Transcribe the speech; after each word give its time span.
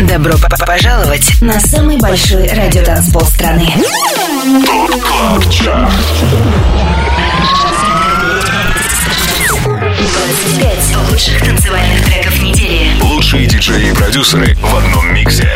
Добро 0.00 0.34
пожаловать 0.66 1.40
на 1.40 1.60
самый 1.60 1.96
большой 1.98 2.48
радиотанцпол 2.48 3.22
страны. 3.22 3.72
Пять 10.58 10.96
лучших 11.10 11.40
танцевальных 11.44 12.04
треков 12.04 12.42
недели. 12.42 13.00
Лучшие 13.02 13.46
диджеи 13.46 13.90
и 13.90 13.94
продюсеры 13.94 14.56
в 14.56 14.76
одном 14.76 15.14
миксе. 15.14 15.48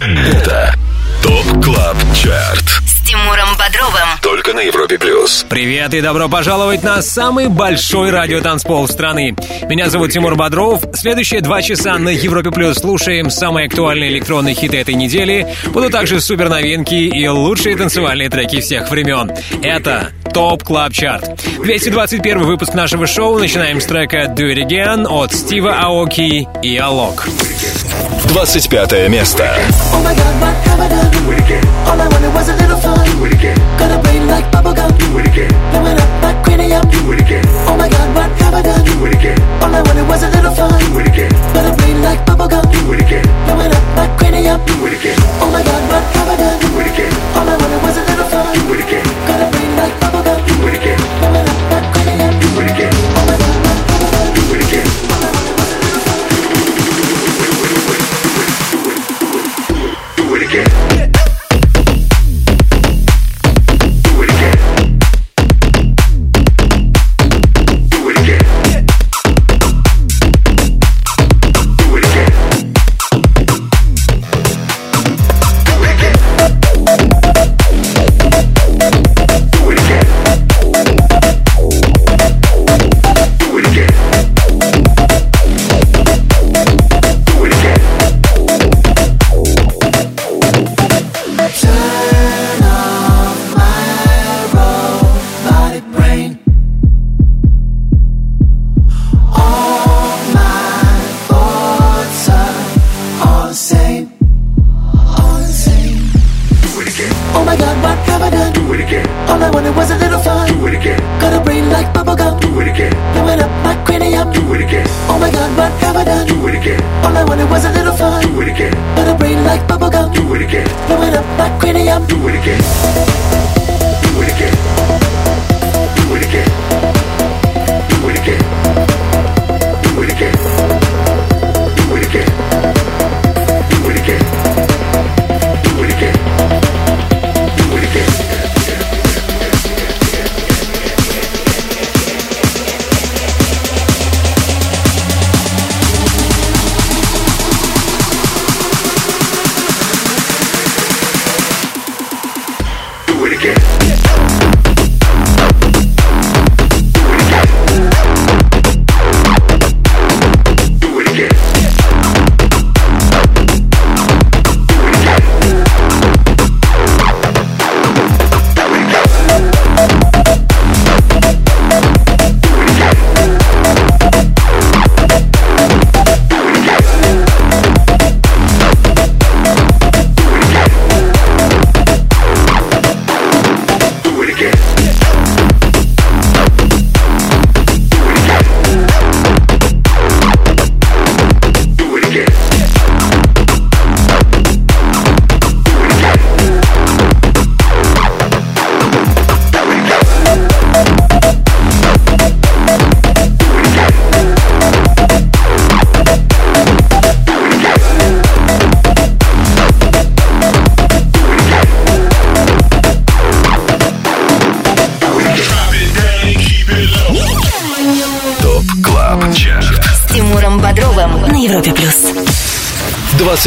Это 0.00 0.74
ТОП 1.22 1.64
КЛАБ 1.64 1.96
ЧАРТ 2.14 2.77
Бодровым. 3.58 4.08
Только 4.22 4.54
на 4.54 4.60
Европе 4.60 4.98
плюс. 4.98 5.44
Привет 5.48 5.92
и 5.92 6.00
добро 6.00 6.28
пожаловать 6.28 6.84
на 6.84 7.02
самый 7.02 7.48
большой 7.48 8.10
радиотанцпол 8.10 8.86
страны. 8.86 9.34
Меня 9.68 9.90
зовут 9.90 10.12
Тимур 10.12 10.36
Бодров. 10.36 10.82
Следующие 10.94 11.40
два 11.40 11.60
часа 11.60 11.98
на 11.98 12.10
Европе 12.10 12.52
плюс 12.52 12.78
слушаем 12.78 13.30
самые 13.30 13.66
актуальные 13.66 14.10
электронные 14.10 14.54
хиты 14.54 14.78
этой 14.78 14.94
недели. 14.94 15.52
Будут 15.72 15.90
также 15.90 16.20
супер 16.20 16.48
новинки 16.48 16.94
и 16.94 17.26
лучшие 17.26 17.76
танцевальные 17.76 18.30
треки 18.30 18.60
всех 18.60 18.90
времен. 18.90 19.32
Это 19.62 20.12
Top 20.38 20.62
Club 20.62 20.92
Chart. 20.92 21.42
221 21.64 22.44
выпуск 22.44 22.72
нашего 22.72 23.08
шоу. 23.08 23.40
Начинаем 23.40 23.80
с 23.80 23.86
трека 23.86 24.26
Do 24.26 24.54
It 24.54 24.64
Again 24.64 25.04
от 25.04 25.34
Стива 25.34 25.80
Аоки 25.80 26.46
и 26.62 26.76
Alok. 26.76 27.26
25 28.28 29.08
место. 29.08 29.50
Oh 29.92 30.00
my 30.04 30.14
god, 30.14 30.40
what 30.40 30.54
have 30.64 30.78
I 30.78 30.88
done? 30.88 31.10
Do 31.10 31.32
it 31.32 31.40
again. 31.40 31.64
All 31.88 32.00
I 32.00 32.06
wanted 32.06 32.32
was 32.32 32.48
a 32.48 32.54
little 32.54 32.76
fun. 32.76 33.04
Do 33.04 33.26
it 33.26 33.34
again. 33.34 33.58
Got 33.80 33.90
a 33.90 33.98
brain 33.98 34.28
like 34.28 34.48
bubblegum. 34.52 34.96
Do 34.96 35.18
it 35.18 35.26
again. 35.26 35.50
Blowing 35.72 35.98
up 35.98 36.22
my 36.22 36.44
cranium. 36.44 36.88
Do 36.88 37.12
it 37.12 37.20
again. 37.20 37.44
Oh 37.66 37.76
my 37.76 37.88
god, 37.88 38.14
what 38.14 38.30
have 38.38 38.54
I 38.54 38.62
done? 38.62 38.84
Do 38.84 39.06
it 39.06 39.14
again. 39.14 39.38
All 39.60 39.74
I 39.74 39.82
wanted 39.82 40.06
was 40.06 40.22
a 40.22 40.28
little 40.30 40.54
fun. 40.54 40.78
Do 40.78 41.00
it 41.00 41.08
again. 41.08 41.32
Got 41.52 41.66
a 41.66 41.74
brain 41.74 42.00
like 42.00 42.24
bubblegum. 42.24 42.62
Do 42.70 42.92
it 42.92 43.00
again. 43.00 43.26
Blowing 43.46 43.72
up 43.74 43.96
my 43.96 44.16
cranium. 44.18 44.60
Do 44.66 44.86
it 44.86 44.92
again. 45.00 45.18
Oh 45.42 45.50
my 45.50 45.64
god, 45.66 45.82
what 45.90 46.04
have 46.14 46.28
I 46.30 46.36
done? 46.36 46.60
Do 46.62 46.78
it 46.78 46.86
again. 46.94 47.12
All 47.34 47.48
I 47.48 47.56
wanted 47.58 47.82
was 47.82 47.96
a 47.98 48.04
little 48.06 48.28
fun. 48.30 48.54
Do 48.54 48.74
it 48.74 48.80
again. 48.86 49.04
Got 49.26 49.40
a 49.42 49.50
brain 49.50 49.72
like 49.82 49.94
bubblegum. 49.98 50.27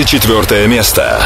24 0.04 0.68
место. 0.68 1.22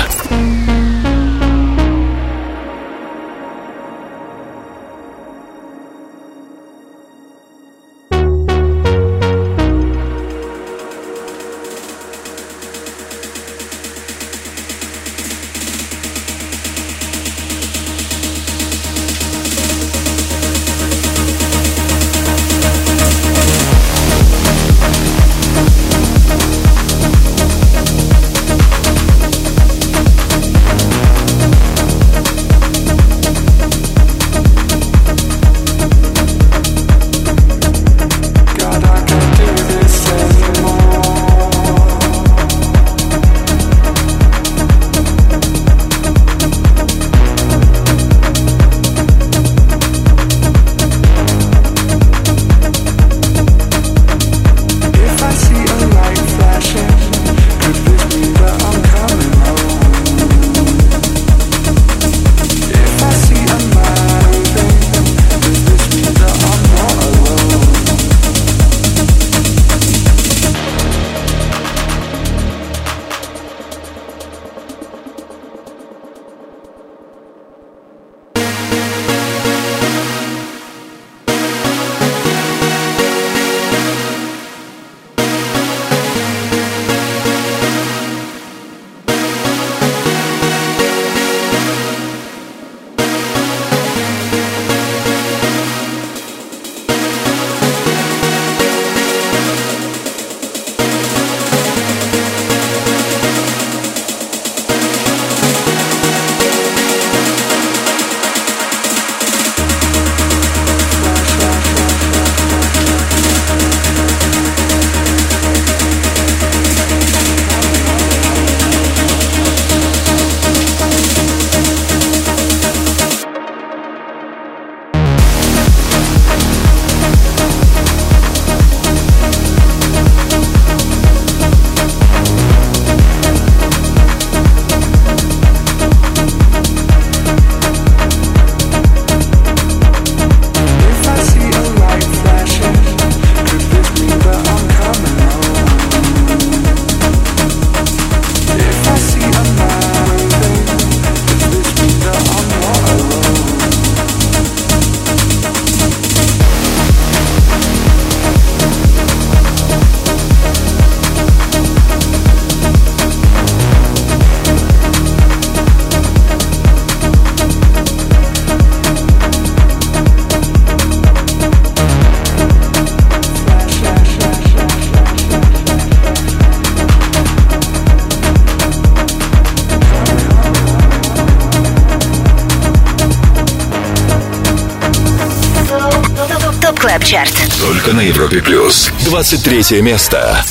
23 189.16 189.82
место. 189.82 190.44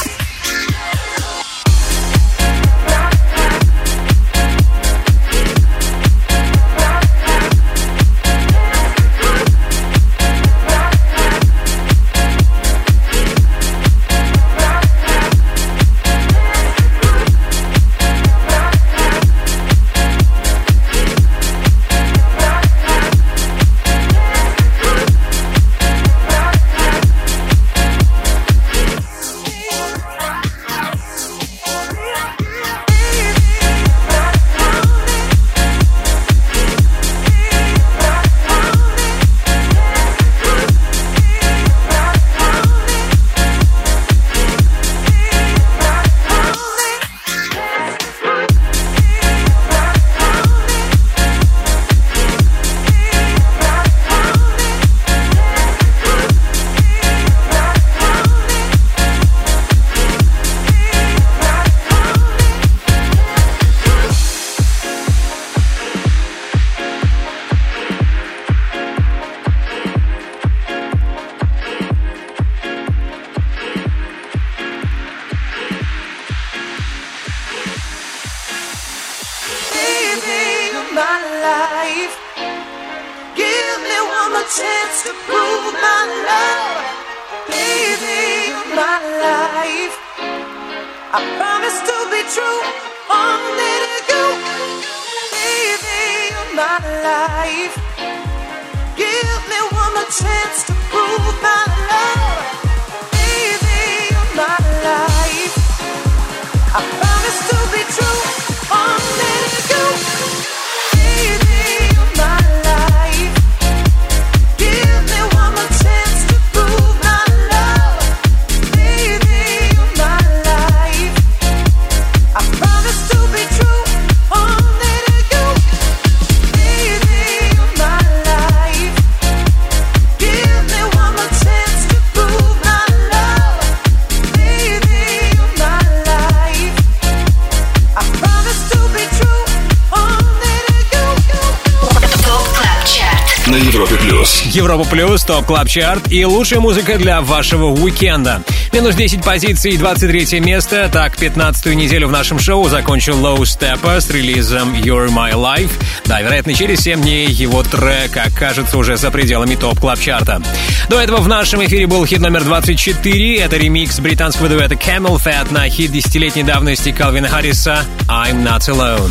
Европа 144.54 144.84
Плюс, 144.84 145.24
Top 145.24 145.46
Club 145.46 145.68
Chart 145.68 146.12
и 146.12 146.24
лучшая 146.24 146.60
музыка 146.60 146.96
для 146.96 147.20
вашего 147.20 147.66
уикенда. 147.66 148.42
Минус 148.72 148.94
10 148.94 149.24
позиций 149.24 149.72
и 149.72 149.76
23 149.76 150.40
место. 150.40 150.88
Так, 150.92 151.16
15-ю 151.16 151.74
неделю 151.74 152.08
в 152.08 152.12
нашем 152.12 152.38
шоу 152.38 152.68
закончил 152.68 153.16
Low 153.18 153.38
Steppa 153.38 154.00
с 154.00 154.10
релизом 154.10 154.74
You're 154.74 155.08
My 155.08 155.32
Life. 155.32 155.70
Да, 156.06 156.20
вероятно, 156.20 156.54
через 156.54 156.80
7 156.80 157.02
дней 157.02 157.26
его 157.26 157.62
трек 157.62 158.16
окажется 158.16 158.78
уже 158.78 158.96
за 158.96 159.10
пределами 159.10 159.54
Top 159.54 159.80
Club 159.80 160.00
Chart 160.00 160.30
а. 160.30 160.42
До 160.88 161.00
этого 161.00 161.18
в 161.18 161.28
нашем 161.28 161.64
эфире 161.64 161.86
был 161.86 162.04
хит 162.06 162.20
номер 162.20 162.44
24. 162.44 163.38
Это 163.38 163.56
ремикс 163.56 163.98
британского 164.00 164.48
дуэта 164.48 164.74
CamelPhat 164.74 165.52
на 165.52 165.68
хит 165.68 165.92
десятилетней 165.92 166.42
давности 166.42 166.92
Калвина 166.92 167.28
Харриса 167.28 167.84
I'm 168.08 168.44
Not 168.44 168.68
Alone. 168.68 169.10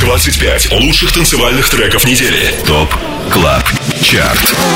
25 0.00 0.72
лучших 0.72 1.12
танцевальных 1.12 1.68
треков 1.68 2.04
недели. 2.06 2.54
Top 2.66 2.88
Club 3.30 3.64
Chart. 4.02 4.54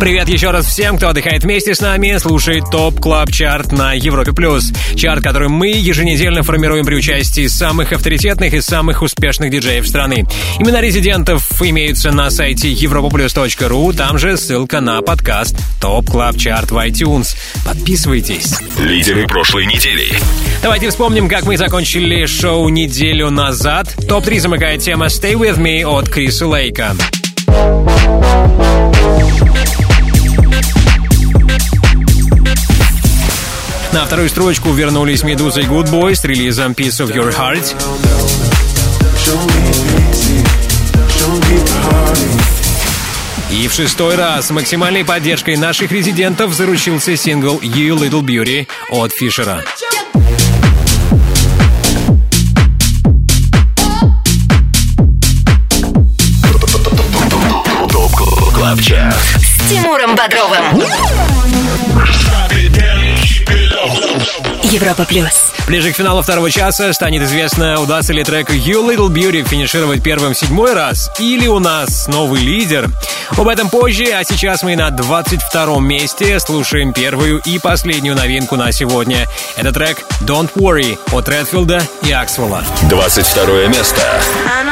Привет 0.00 0.28
еще 0.28 0.50
раз 0.50 0.66
всем, 0.66 0.96
кто 0.96 1.08
отдыхает 1.08 1.44
вместе 1.44 1.74
с 1.74 1.80
нами, 1.80 2.16
слушает 2.18 2.64
Top 2.70 3.00
Club 3.00 3.30
Chart 3.30 3.72
на 3.72 3.92
Европе+. 3.92 4.32
плюс. 4.32 4.72
Чарт, 4.96 5.22
который 5.22 5.48
мы 5.48 5.68
еженедельно 5.68 6.42
формируем 6.42 6.84
при 6.84 6.96
участии 6.96 7.46
самых 7.46 7.92
авторитетных 7.92 8.54
и 8.54 8.60
самых 8.60 9.02
успешных 9.02 9.50
диджеев 9.50 9.86
страны. 9.86 10.26
Имена 10.58 10.80
резидентов 10.80 11.62
имеются 11.62 12.10
на 12.10 12.30
сайте 12.30 12.72
europaplus.ru, 12.72 13.96
там 13.96 14.18
же 14.18 14.36
ссылка 14.36 14.80
на 14.80 15.00
подкаст 15.02 15.56
Top 15.80 16.10
Club 16.10 16.36
Chart 16.36 16.70
в 16.70 16.76
iTunes. 16.76 17.36
Подписывайтесь. 17.64 18.56
Лидеры 18.78 19.26
прошлой 19.26 19.66
недели. 19.66 20.06
Давайте 20.62 20.90
вспомним, 20.90 21.28
как 21.28 21.44
мы 21.44 21.56
закончили 21.56 22.26
шоу 22.26 22.68
неделю 22.68 23.30
назад. 23.30 23.94
Топ-3 24.08 24.40
замыкает 24.40 24.80
тема 24.80 25.06
«Stay 25.06 25.34
With 25.34 25.58
Me» 25.58 25.84
от 25.84 26.08
Криса 26.08 26.46
Лейка. 26.46 26.94
На 33.92 34.06
вторую 34.06 34.28
строчку 34.28 34.72
вернулись 34.72 35.22
Медуза 35.22 35.60
и 35.60 35.64
Goodboys 35.64 36.14
с 36.14 36.24
релизом 36.24 36.72
Piece 36.72 37.04
of 37.04 37.14
Your 37.14 37.34
Heart. 37.36 37.74
И 43.50 43.68
в 43.68 43.72
шестой 43.74 44.16
раз 44.16 44.50
максимальной 44.50 45.04
поддержкой 45.04 45.56
наших 45.56 45.92
резидентов 45.92 46.54
заручился 46.54 47.16
сингл 47.16 47.60
You 47.60 47.98
Little 47.98 48.22
Beauty 48.22 48.66
от 48.88 49.12
Фишера. 49.12 49.62
С 58.82 59.41
Тимуром 59.68 60.14
Бодровым. 60.14 60.82
Европа 64.64 65.04
плюс. 65.04 65.52
Ближе 65.66 65.92
к 65.92 65.96
финалу 65.96 66.22
второго 66.22 66.50
часа 66.50 66.92
станет 66.92 67.22
известно, 67.22 67.80
удастся 67.80 68.12
ли 68.12 68.24
трек 68.24 68.50
You 68.50 68.86
Little 68.86 69.08
Beauty 69.08 69.46
финишировать 69.46 70.02
первым 70.02 70.34
седьмой 70.34 70.74
раз, 70.74 71.10
или 71.18 71.46
у 71.46 71.58
нас 71.58 72.08
новый 72.08 72.40
лидер. 72.42 72.88
Об 73.36 73.48
этом 73.48 73.70
позже, 73.70 74.04
а 74.12 74.24
сейчас 74.24 74.62
мы 74.62 74.76
на 74.76 74.90
22 74.90 75.80
месте 75.80 76.38
слушаем 76.40 76.92
первую 76.92 77.40
и 77.44 77.58
последнюю 77.58 78.16
новинку 78.16 78.56
на 78.56 78.72
сегодня. 78.72 79.26
Это 79.56 79.72
трек 79.72 80.04
Don't 80.22 80.50
Worry 80.54 80.98
от 81.12 81.28
Редфилда 81.28 81.82
и 82.02 82.12
Аксвелла. 82.12 82.64
22 82.88 83.68
место. 83.68 84.02
I 84.46 84.71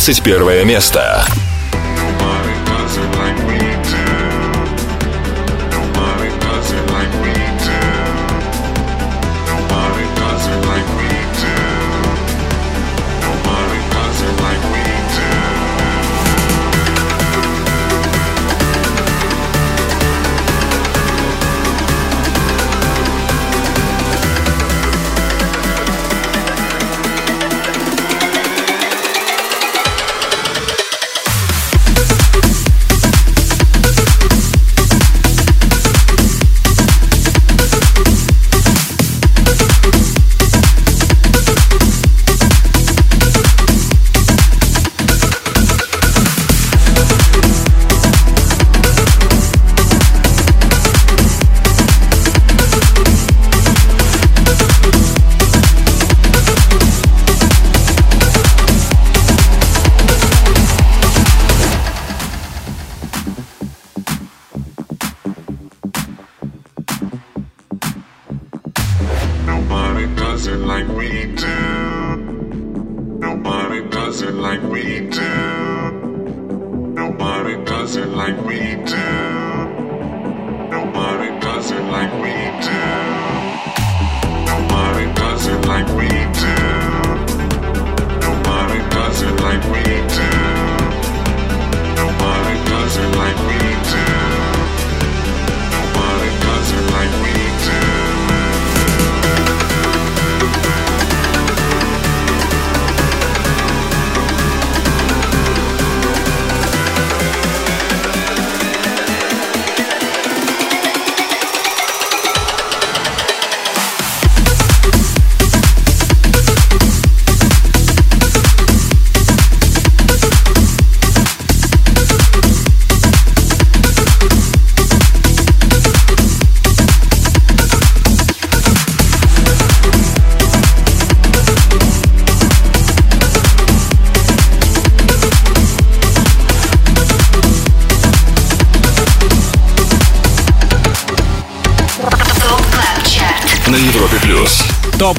21 0.00 0.64
место. 0.64 1.39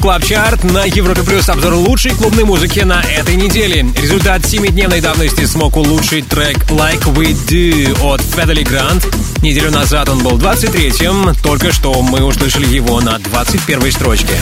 Club 0.02 0.24
Chart 0.24 0.64
на 0.64 0.84
Европе 0.84 1.22
Плюс 1.22 1.48
обзор 1.48 1.74
лучшей 1.74 2.10
клубной 2.10 2.42
музыки 2.42 2.80
на 2.80 3.00
этой 3.02 3.36
неделе. 3.36 3.86
Результат 3.96 4.42
7-дневной 4.42 5.00
давности 5.00 5.44
смог 5.44 5.76
улучшить 5.76 6.26
трек 6.26 6.58
Like 6.70 7.04
We 7.14 7.36
Do 7.46 8.12
от 8.12 8.20
Fedde 8.20 8.51
Le 8.51 8.64
Grand. 8.64 9.06
Неделю 9.42 9.70
назад 9.70 10.08
он 10.08 10.24
был 10.24 10.32
23-м, 10.38 11.36
только 11.36 11.72
что 11.72 12.02
мы 12.02 12.24
услышали 12.24 12.66
его 12.66 13.00
на 13.00 13.18
21-й 13.18 13.92
строчке. 13.92 14.34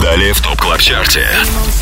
Далее 0.00 0.32
в 0.34 0.40
Top 0.40 0.60
Club 0.60 0.80
Chart 0.80 1.13
е. 1.13 1.26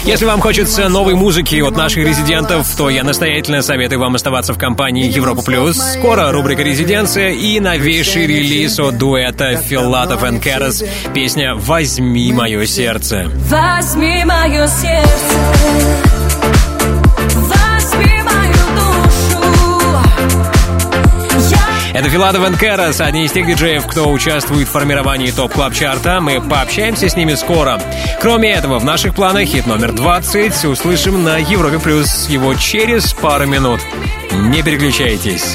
Если 0.04 0.24
вам 0.24 0.40
хочется 0.40 0.88
новой 0.88 1.14
музыки 1.14 1.60
от 1.60 1.76
наших 1.76 2.06
резидентов, 2.06 2.66
то 2.76 2.88
я 2.88 3.04
настоятельно 3.04 3.60
советую 3.60 4.00
вам 4.00 4.14
оставаться 4.14 4.54
в 4.54 4.58
компании 4.58 5.10
Европа 5.10 5.42
Плюс. 5.42 5.76
Скоро 5.76 6.32
рубрика 6.32 6.62
«Резиденция» 6.62 7.30
и 7.30 7.60
новейший 7.60 8.26
релиз 8.26 8.78
от 8.78 8.96
дуэта 8.96 9.56
Филатов 9.56 10.24
и 10.24 10.38
Карас. 10.38 10.84
Песня 11.12 11.54
«Возьми 11.54 12.32
мое 12.32 12.64
сердце». 12.64 13.30
Возьми 13.50 14.24
мое 14.24 14.66
сердце. 14.66 16.09
Это 22.00 22.08
Филадов 22.08 22.50
и 22.50 22.56
Кэрос, 22.56 22.98
одни 23.02 23.26
из 23.26 23.32
тех 23.32 23.46
диджеев, 23.46 23.86
кто 23.86 24.10
участвует 24.10 24.66
в 24.66 24.70
формировании 24.70 25.30
топ 25.32 25.52
клаб 25.52 25.74
чарта 25.74 26.22
Мы 26.22 26.40
пообщаемся 26.40 27.10
с 27.10 27.14
ними 27.14 27.34
скоро. 27.34 27.78
Кроме 28.22 28.52
этого, 28.52 28.78
в 28.78 28.86
наших 28.86 29.14
планах 29.14 29.44
хит 29.44 29.66
номер 29.66 29.92
20 29.92 30.64
услышим 30.64 31.22
на 31.22 31.36
Европе 31.36 31.78
Плюс 31.78 32.26
его 32.30 32.54
через 32.54 33.12
пару 33.12 33.46
минут. 33.46 33.82
Не 34.32 34.62
переключайтесь. 34.62 35.54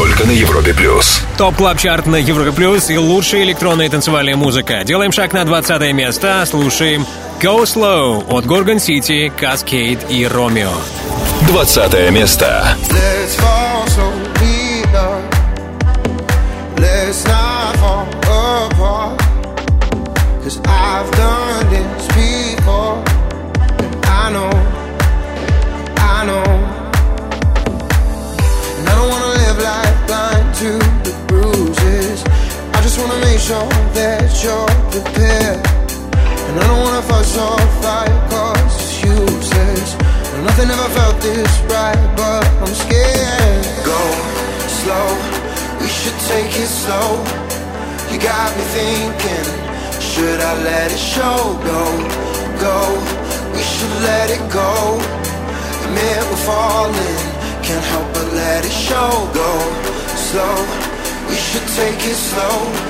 Только 0.00 0.24
на 0.24 0.30
Европе 0.30 0.72
Плюс. 0.72 1.20
Top 1.36 1.56
Club 1.56 1.76
Chart 1.76 2.06
на 2.06 2.16
Европе 2.16 2.52
Плюс 2.52 2.88
и 2.88 2.96
лучшая 2.96 3.42
электронная 3.42 3.90
танцевальная 3.90 4.34
музыка. 4.34 4.82
Делаем 4.82 5.12
шаг 5.12 5.34
на 5.34 5.44
20 5.44 5.92
место, 5.92 6.42
слушаем 6.48 7.04
Go 7.38 7.64
Slow 7.64 8.24
от 8.30 8.46
Gorgon 8.46 8.76
City, 8.76 9.30
Cascade 9.38 10.08
и 10.08 10.26
Ромео. 10.26 10.72
20 11.48 12.10
место. 12.12 12.74
Let's 12.88 13.38
fall 13.38 13.69
prepared. 34.90 35.62
And 36.50 36.58
I 36.58 36.66
don't 36.66 36.82
wanna 36.82 37.02
fuss 37.02 37.38
or 37.38 37.58
fight 37.78 38.10
cause 38.28 38.74
it's 38.74 39.02
useless. 39.02 39.94
No, 40.34 40.42
nothing 40.42 40.68
ever 40.68 40.90
felt 40.98 41.16
this 41.22 41.52
right, 41.70 42.02
but 42.18 42.42
I'm 42.62 42.74
scared. 42.74 43.64
Go 43.86 44.02
slow, 44.82 45.08
we 45.80 45.86
should 45.86 46.18
take 46.26 46.50
it 46.58 46.66
slow. 46.66 47.22
You 48.10 48.18
got 48.18 48.50
me 48.58 48.64
thinking, 48.74 49.46
should 50.02 50.40
I 50.40 50.52
let 50.66 50.90
it 50.90 50.98
show? 50.98 51.38
Go, 51.70 51.82
go, 52.58 52.78
we 53.54 53.62
should 53.62 53.94
let 54.02 54.26
it 54.34 54.42
go. 54.50 54.98
Admit 55.86 56.18
we're 56.30 56.44
falling, 56.50 57.22
can't 57.62 57.86
help 57.94 58.08
but 58.12 58.26
let 58.34 58.64
it 58.66 58.74
show. 58.74 59.10
Go 59.38 59.50
slow, 60.30 60.56
we 61.30 61.36
should 61.36 61.66
take 61.78 62.02
it 62.10 62.18
slow 62.18 62.89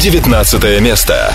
19 0.00 0.80
место. 0.80 1.34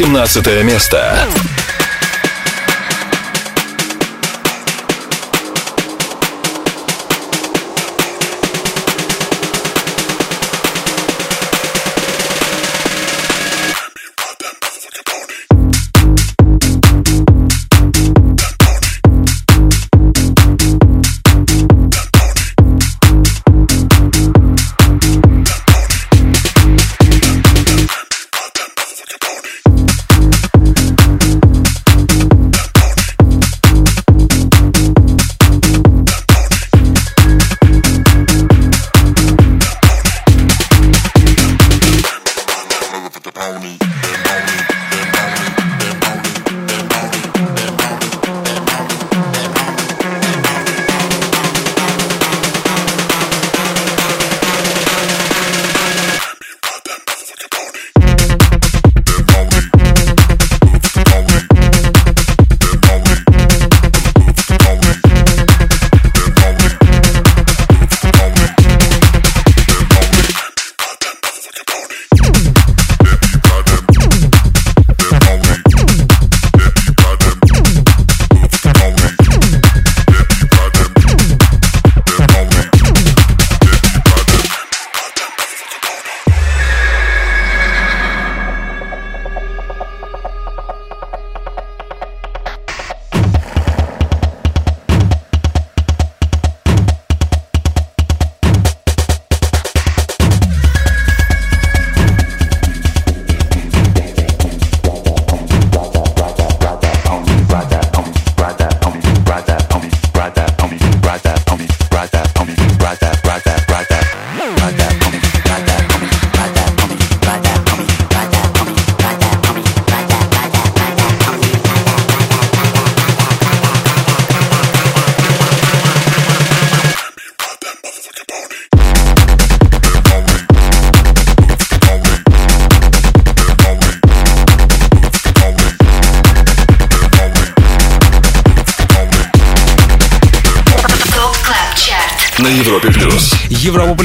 17 0.00 0.62
место. 0.64 1.28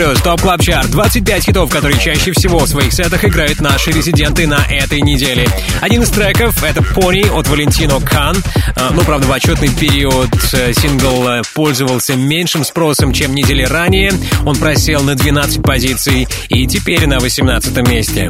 Плюс, 0.05 0.21
топ 0.21 0.39
клаб 0.39 0.61
чарт 0.61 0.91
25 0.91 1.45
хитов, 1.45 1.71
которые 1.71 1.99
чаще 1.99 2.31
всего 2.31 2.59
в 2.59 2.67
своих 2.67 2.93
сетах 2.93 3.25
играют 3.25 3.59
наши 3.59 3.89
резиденты 3.89 4.45
на 4.45 4.63
этой 4.69 5.01
неделе. 5.01 5.47
Один 5.81 6.03
из 6.03 6.11
треков— 6.11 6.63
это 6.63 6.83
«Пони» 6.83 7.25
от 7.27 7.47
Валентино 7.47 7.99
Кан. 7.99 8.35
А, 8.75 8.91
Ну, 8.91 9.01
правда, 9.01 9.25
в 9.25 9.31
отчетный 9.31 9.69
период 9.69 10.29
э, 10.53 10.73
сингл 10.73 11.27
э, 11.27 11.41
пользовался 11.55 12.15
меньшим 12.15 12.63
спросом, 12.63 13.13
чем 13.13 13.33
недели 13.33 13.63
ранее. 13.63 14.11
Он 14.45 14.55
просел 14.55 15.01
на 15.01 15.15
12 15.15 15.63
позиций 15.63 16.27
и 16.49 16.67
теперь 16.67 17.07
на 17.07 17.17
18 17.17 17.75
месте. 17.87 18.29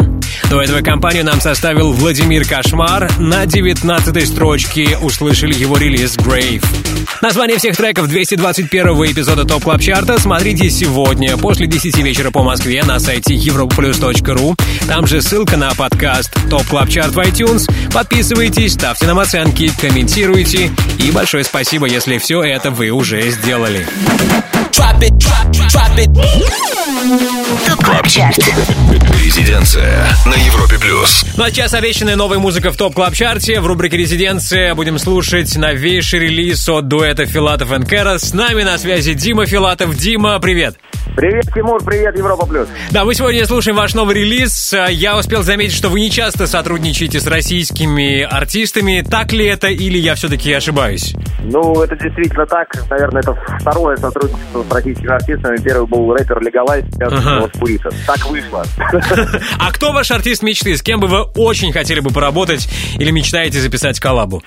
До 0.50 0.62
этого 0.62 0.80
компанию 0.80 1.26
нам 1.26 1.42
составил 1.42 1.92
Владимир 1.92 2.48
Кошмар. 2.48 3.12
На 3.20 3.46
19 3.46 4.26
строчке 4.26 4.98
услышали 4.98 5.54
его 5.54 5.76
релиз 5.76 6.16
«Grave». 6.16 6.64
Название 7.26 7.58
всех 7.58 7.76
треков 7.76 8.08
221 8.08 8.88
эпизода 9.12 9.46
Top 9.46 9.63
Club 9.63 9.82
Chart 9.82 10.13
а 10.13 10.20
смотрите 10.20 10.70
сегодня 10.70 11.36
после 11.38 11.66
10 11.66 11.98
вечера 12.04 12.30
по 12.30 12.44
Москве 12.44 12.84
на 12.84 13.00
сайте 13.00 13.34
europaplus.ru. 13.34 14.54
Там 14.88 15.08
же 15.08 15.24
ссылка 15.24 15.58
на 15.58 15.74
подкаст 15.74 16.32
Top 16.52 16.63
Club 16.68 16.88
Chart 16.88 17.15
в 17.16 17.20
iTunes. 17.20 17.68
Подписывайтесь, 17.92 18.74
ставьте 18.74 19.08
нам 19.08 19.18
оценки, 19.18 19.72
комментируйте. 19.82 20.70
И 21.00 21.10
большое 21.10 21.44
спасибо, 21.44 21.88
если 21.88 22.20
все 22.20 22.44
это 22.44 22.70
вы 22.70 22.92
уже 22.92 23.28
сделали. 23.32 23.88
Top 27.68 27.84
Club 27.84 28.08
Chart 28.08 28.38
Резиденция 29.22 30.08
на 30.26 30.36
Европе 30.36 30.80
плюс. 30.80 31.26
Ну 31.36 31.44
а 31.44 31.50
сейчас 31.50 31.74
обещанная 31.74 32.16
новая 32.16 32.40
музыка 32.40 32.72
в 32.72 32.78
Top 32.78 32.96
Club 32.96 33.13
Chart 33.13 33.46
е. 33.46 33.60
В 33.60 33.68
рубрике 33.68 33.98
«Резиденция» 33.98 34.74
будем 34.74 34.98
слушать 34.98 35.54
новейший 35.58 36.20
релиз 36.20 36.70
от 36.70 36.88
дуэта 36.88 37.26
Филатов 37.26 37.74
и 37.74 37.86
Карас. 37.86 38.18
С 38.20 38.34
нами 38.34 38.64
на 38.64 38.78
связи 38.78 39.16
Дима 39.16 39.46
Филатов. 39.46 39.98
Дима, 39.98 40.40
привет! 40.40 40.78
Привет, 41.18 41.46
Тимур, 41.54 41.84
привет, 41.84 42.18
Европа 42.18 42.46
Плюс. 42.46 42.68
Да, 42.92 43.04
мы 43.04 43.14
сегодня 43.14 43.46
слушаем 43.46 43.76
ваш 43.78 43.94
новый 43.94 44.16
релиз. 44.16 44.74
Я 44.90 45.18
успел 45.18 45.44
заметить, 45.44 45.76
что 45.76 45.90
вы 45.90 46.00
не 46.00 46.10
часто 46.10 46.48
сотрудничаете 46.48 47.20
с 47.20 47.28
российскими 47.28 48.22
артистами. 48.22 49.06
Так 49.10 49.34
ли 49.34 49.46
это 49.46 49.68
или 49.68 49.98
я 49.98 50.16
все-таки 50.16 50.54
ошибаюсь? 50.54 51.14
Ну, 51.52 51.82
это 51.82 51.96
действительно 51.96 52.46
так. 52.46 52.68
Наверное, 52.90 53.22
это 53.22 53.34
второе 53.60 53.96
сотрудничество 53.98 54.64
с 54.64 54.72
российскими 54.74 55.12
артистами. 55.12 55.58
Первый 55.58 55.88
был 55.88 56.14
рэпер 56.14 56.42
Легалайз, 56.42 56.86
сейчас 56.92 57.14
Ага. 57.14 57.48
Пурита. 57.60 57.90
Так 58.08 58.26
вышло. 58.28 58.64
А 59.60 59.72
кто 59.72 59.92
ваш 59.92 60.12
артист 60.12 60.44
мечты? 60.44 60.76
С 60.76 60.82
кем 60.82 61.00
бы 61.00 61.08
вы 61.08 61.22
очень 61.36 61.72
хотели 61.72 62.00
бы 62.00 62.10
поработать 62.12 62.68
или 62.98 63.12
мечтаете 63.12 63.60
записать 63.60 64.00
коллабу? 64.00 64.44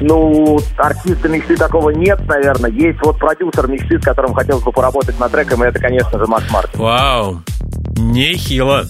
Ну, 0.00 0.58
артиста 0.76 1.28
мечты 1.28 1.56
такого 1.56 1.90
нет, 1.90 2.18
наверное. 2.26 2.70
Есть 2.70 2.98
вот 3.02 3.18
продюсер 3.18 3.66
мечты, 3.68 3.98
с 3.98 4.04
которым 4.04 4.34
хотелось 4.34 4.62
бы 4.62 4.72
поработать 4.72 5.18
над 5.18 5.30
треком, 5.32 5.64
и 5.64 5.68
это, 5.68 5.78
конечно 5.78 6.18
же, 6.18 6.26
Макс 6.26 6.50
Мартин. 6.50 6.80
Вау. 6.80 7.42
Нехило. 8.00 8.86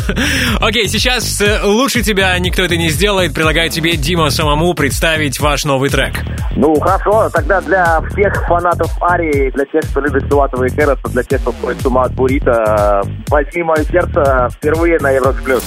Окей, 0.60 0.88
сейчас 0.88 1.40
э, 1.40 1.62
лучше 1.64 2.02
тебя 2.02 2.38
никто 2.38 2.62
это 2.62 2.76
не 2.76 2.88
сделает. 2.88 3.34
Предлагаю 3.34 3.68
тебе, 3.68 3.96
Дима, 3.96 4.30
самому 4.30 4.74
представить 4.74 5.40
ваш 5.40 5.64
новый 5.64 5.90
трек. 5.90 6.14
Ну, 6.56 6.78
хорошо, 6.78 7.28
тогда 7.30 7.60
для 7.60 8.00
всех 8.12 8.46
фанатов 8.46 8.90
Арии, 9.02 9.50
для 9.50 9.64
тех, 9.64 9.90
кто 9.90 10.00
любит 10.00 10.24
Филатова 10.28 10.64
и 10.64 10.70
Кэроса, 10.70 11.08
для 11.08 11.22
тех, 11.24 11.40
кто 11.40 11.52
сходит 11.52 11.82
с 11.82 11.86
ума 11.86 12.04
от 12.04 12.12
Бурита, 12.14 13.02
возьми 13.28 13.62
мое 13.64 13.84
сердце 13.84 14.48
впервые 14.52 14.98
на 15.00 15.10
Европе 15.10 15.40
Плюс. 15.42 15.62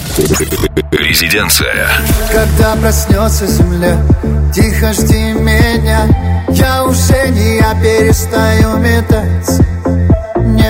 Резиденция. 0.91 1.89
Когда 2.31 2.75
проснется 2.77 3.45
земля, 3.47 3.97
тихо 4.53 4.93
жди 4.93 5.33
меня 5.33 6.07
Я 6.49 6.83
уже 6.85 7.29
не 7.29 7.57
я 7.57 7.73
перестаю 7.75 8.77
метаться 8.77 9.66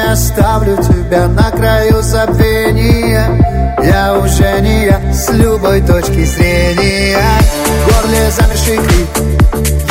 Не 0.08 0.13
оставлю 0.13 0.78
тебя 0.78 1.28
на 1.28 1.52
краю 1.52 2.02
забвения. 2.02 3.76
Я 3.84 4.17
уже 4.17 4.62
не 4.62 4.86
я 4.86 5.02
с 5.13 5.30
любой 5.32 5.82
точки 5.82 6.24
зрения. 6.24 7.20
В 7.65 7.93
горле 7.93 8.32
замерший 8.32 8.78
крик. 8.78 9.10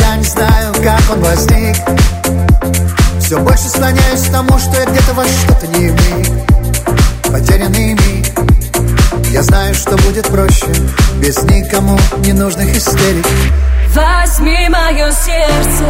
Я 0.01 0.17
не 0.17 0.25
знаю, 0.25 0.73
как 0.83 1.03
он 1.13 1.21
возник. 1.21 1.77
Все 3.21 3.39
больше 3.41 3.69
склоняюсь 3.69 4.23
к 4.27 4.33
тому, 4.33 4.59
что 4.59 4.81
я 4.81 4.87
где-то 4.87 5.13
во 5.13 5.25
что-то 5.27 5.67
не 5.67 5.91
вник. 5.91 6.29
Потерянный 7.31 7.93
миг. 7.93 8.27
Я 9.31 9.43
знаю, 9.43 9.75
что 9.75 9.99
будет 9.99 10.29
проще. 10.29 10.73
Без 11.21 11.43
никому 11.43 11.99
ненужных 12.25 12.75
истерик. 12.75 13.27
Возьми 13.95 14.67
мое 14.71 15.13
сердце, 15.13 15.85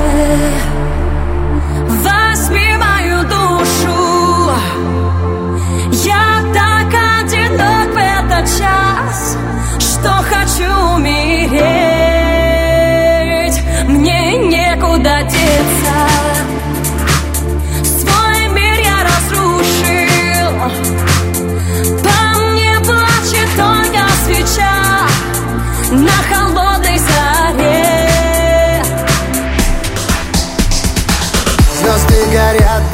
возьми 2.02 2.76
мою 2.76 3.22
душу. 3.22 4.15
Я 5.92 6.42
так 6.52 6.92
одинок 7.20 7.94
в 7.94 7.96
этот 7.96 8.46
час, 8.58 9.36
что 9.78 10.10
хочу 10.22 10.68
умереть. 10.96 11.62
Мне 13.86 14.36
некуда 14.36 15.22
деться. 15.22 16.15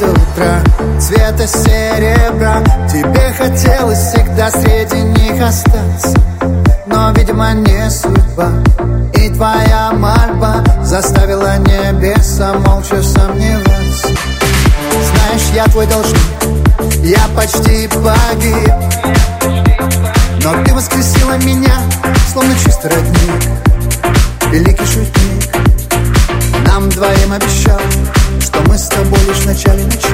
До 0.03 0.11
утра. 0.11 0.63
Цвета 0.99 1.47
серебра. 1.47 2.61
Тебе 2.91 3.33
хотелось 3.37 3.99
всегда 3.99 4.49
среди 4.51 5.01
них 5.01 5.41
остаться. 5.41 6.13
Но, 6.85 7.11
видимо, 7.11 7.53
не 7.53 7.89
судьба. 7.89 8.51
И 9.13 9.29
твоя 9.29 9.91
мольба 9.93 10.63
Заставила 10.83 11.57
небеса 11.59 12.53
молча 12.53 13.01
сомневаться. 13.01 14.07
Знаешь, 14.91 15.49
я 15.53 15.65
твой 15.65 15.87
должник. 15.87 16.21
Я 17.03 17.25
почти 17.35 17.87
погиб. 17.87 18.73
Но 20.43 20.63
ты 20.63 20.73
воскресила 20.73 21.37
меня 21.37 21.73
Словно 22.31 22.53
чистый 22.55 22.91
родник. 22.91 23.43
Великий 24.51 24.85
шутник. 24.85 25.55
Нам 26.67 26.89
двоим 26.89 27.33
обещал 27.33 27.79
Что 28.43 28.59
мы 28.67 28.77
с 28.77 28.89
тобой 28.89 29.19
лишь 29.25 29.37
в 29.37 29.45
начале 29.45 29.85
начала 29.85 30.13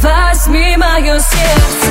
Возьми 0.00 0.76
мое 0.76 1.18
сердце, 1.18 1.90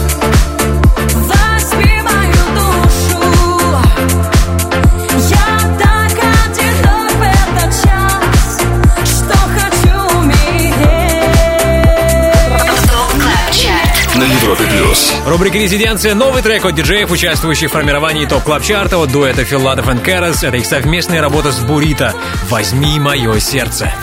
Рубрика 15.25 15.57
«Резиденция» 15.57 16.15
новый 16.15 16.41
трек 16.41 16.65
от 16.65 16.75
диджеев, 16.75 17.11
участвующих 17.11 17.69
в 17.69 17.73
формировании 17.73 18.25
Top 18.25 18.42
Club 18.42 18.64
Chart 18.64 18.91
а 18.91 18.97
от 18.97 19.11
дуэта 19.11 19.43
Филатов 19.43 19.87
и 19.93 19.97
Карас. 19.97 20.43
Это 20.43 20.57
их 20.57 20.65
совместная 20.65 21.21
работа 21.21 21.51
с 21.51 21.59
Burito 21.59 22.13
«Возьми 22.49 22.99
мое 22.99 23.39
сердце». 23.39 23.93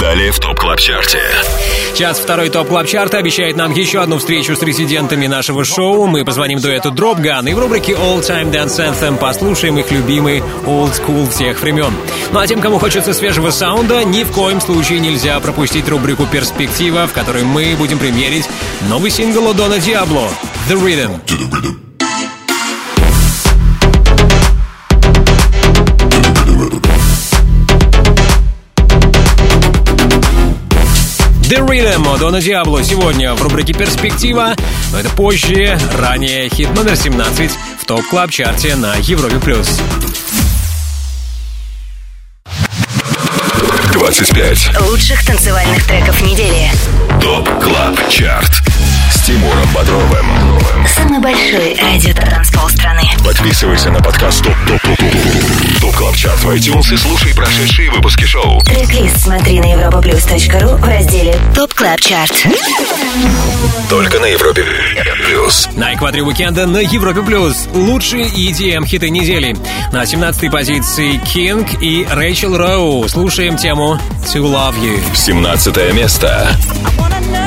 Далее 0.00 0.32
в 0.32 0.38
Top 0.38 0.58
Club 0.58 0.78
Chart 0.78 1.09
е. 1.09 1.22
Час 1.94 2.18
второй 2.18 2.50
Top 2.50 2.66
Club 2.68 2.88
Chart 2.88 3.13
а 3.13 3.18
обещает 3.18 3.56
нам 3.56 3.70
еще 3.70 4.00
одну 4.00 4.18
встречу 4.18 4.56
с 4.56 4.62
резидентами 4.62 5.28
нашего 5.28 5.64
шоу. 5.64 6.06
Мы 6.08 6.24
позвоним 6.24 6.58
дуэту 6.58 6.90
Gun 6.90 7.48
и 7.48 7.54
в 7.54 7.58
рубрике 7.60 7.92
All 7.92 8.20
Time 8.20 8.50
Dance 8.50 8.80
Anthem 8.80 9.16
послушаем 9.16 9.78
их 9.78 9.92
любимый 9.92 10.40
Old 10.66 10.92
School 11.00 11.30
всех 11.30 11.60
времен. 11.60 11.94
Ну 12.32 12.40
а 12.40 12.46
тем, 12.48 12.60
кому 12.60 12.80
хочется 12.80 13.14
свежего 13.14 13.50
саунда, 13.50 14.04
ни 14.04 14.24
в 14.24 14.32
коем 14.32 14.60
случае 14.60 14.98
нельзя 14.98 15.38
пропустить 15.38 15.88
рубрику 15.88 16.26
«Перспектива», 16.26 17.06
в 17.06 17.12
которой 17.12 17.44
мы 17.44 17.76
будем 17.78 18.00
примерить 18.00 18.48
новый 18.88 19.12
сингл 19.12 19.46
у 19.46 19.54
Дона 19.54 19.78
Диабло 19.78 20.23
«The 20.68 20.74
Rhythm». 20.74 21.20
The 31.42 31.60
Rhythm 31.60 32.12
от 32.12 32.20
Дона 32.20 32.40
Диабло 32.40 32.82
сегодня 32.82 33.34
в 33.34 33.42
рубрике 33.42 33.74
«Перспектива». 33.74 34.54
Но 34.92 34.98
это 34.98 35.10
позже, 35.10 35.78
ранее 35.98 36.48
хит 36.48 36.74
номер 36.74 36.96
17 36.96 37.50
в 37.80 37.84
топ 37.84 38.04
клаб 38.08 38.30
чарте 38.30 38.76
на 38.76 38.94
Европе+. 38.96 39.38
плюс. 39.38 39.78
25. 43.92 44.80
Лучших 44.90 45.24
танцевальных 45.24 45.86
треков 45.86 46.20
недели. 46.22 46.70
Top 47.20 47.48
Club 47.62 48.08
Chart. 48.10 48.73
С 49.14 49.20
Тимуром 49.26 49.68
Бодровым. 49.72 50.58
Самый 50.88 51.20
большой 51.20 51.76
радиотанцпол 51.80 52.68
страны. 52.68 53.02
Подписывайся 53.24 53.90
на 53.90 54.00
подкаст 54.00 54.42
Top 54.42 54.56
Top 54.66 54.82
Top 54.82 54.98
Top 54.98 55.80
Top 55.80 55.94
Club 55.94 56.16
Chart 56.16 56.42
в 56.42 56.50
iTunes 56.50 56.92
и 56.92 56.96
слушай 56.96 57.32
прошедшие 57.32 57.92
выпуски 57.92 58.24
шоу. 58.24 58.60
Трек-лист 58.62 59.22
смотри 59.22 59.60
на 59.60 59.72
europaplus.ru 59.72 60.76
в 60.78 60.84
разделе 60.84 61.38
Top 61.54 61.72
Club 61.74 62.00
Chart. 62.00 62.32
Только 63.88 64.18
на 64.18 64.26
Европе 64.26 64.64
Плюс. 65.28 65.68
На 65.76 65.94
экваторе 65.94 66.24
уикенда 66.24 66.66
на 66.66 66.78
Европе+. 66.78 67.22
плюс 67.22 67.68
Лучшие 67.72 68.26
EDM-хиты 68.26 69.10
недели. 69.10 69.56
На 69.92 70.02
17-й 70.02 70.50
позиции 70.50 71.20
King 71.32 71.78
и 71.80 72.04
Рэйчел 72.10 72.56
Роу. 72.56 73.08
Слушаем 73.08 73.56
тему 73.56 74.00
«To 74.24 74.42
Love 74.42 74.74
You». 74.80 75.00
17 75.14 75.94
место. 75.94 76.48
I 76.84 76.98
wanna 76.98 77.20
know 77.30 77.43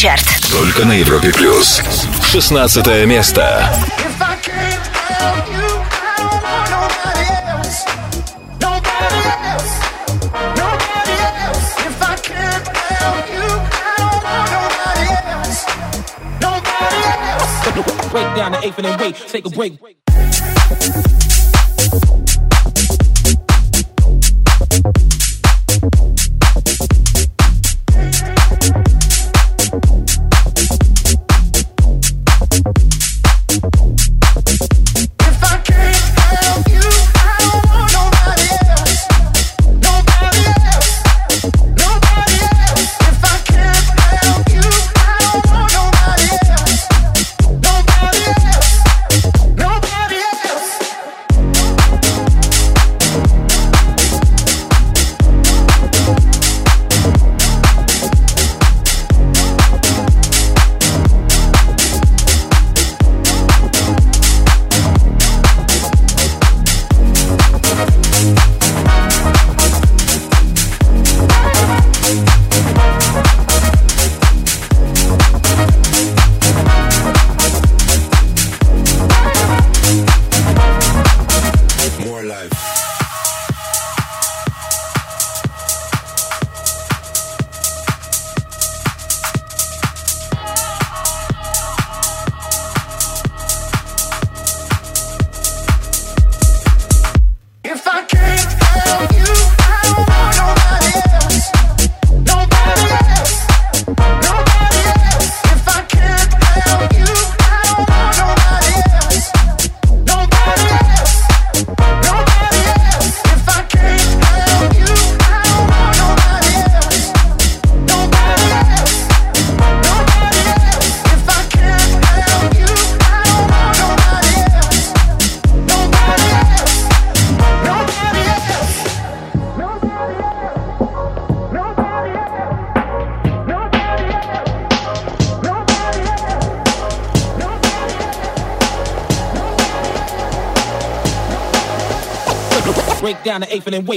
Чарт. 0.00 0.24
Только 0.50 0.86
на 0.86 0.92
Европе 0.92 1.30
Плюс. 1.30 1.82
16 2.24 2.86
место. 3.04 3.70
Break 18.10 18.34
down 18.34 18.52
the 18.52 18.58
eighth 18.64 18.78
and 18.78 18.86
then 18.86 18.98
wait, 18.98 19.16
take 19.28 19.46
a 19.46 19.50
break. 19.50 19.99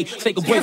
take 0.02 0.38
a 0.38 0.42
break. 0.42 0.63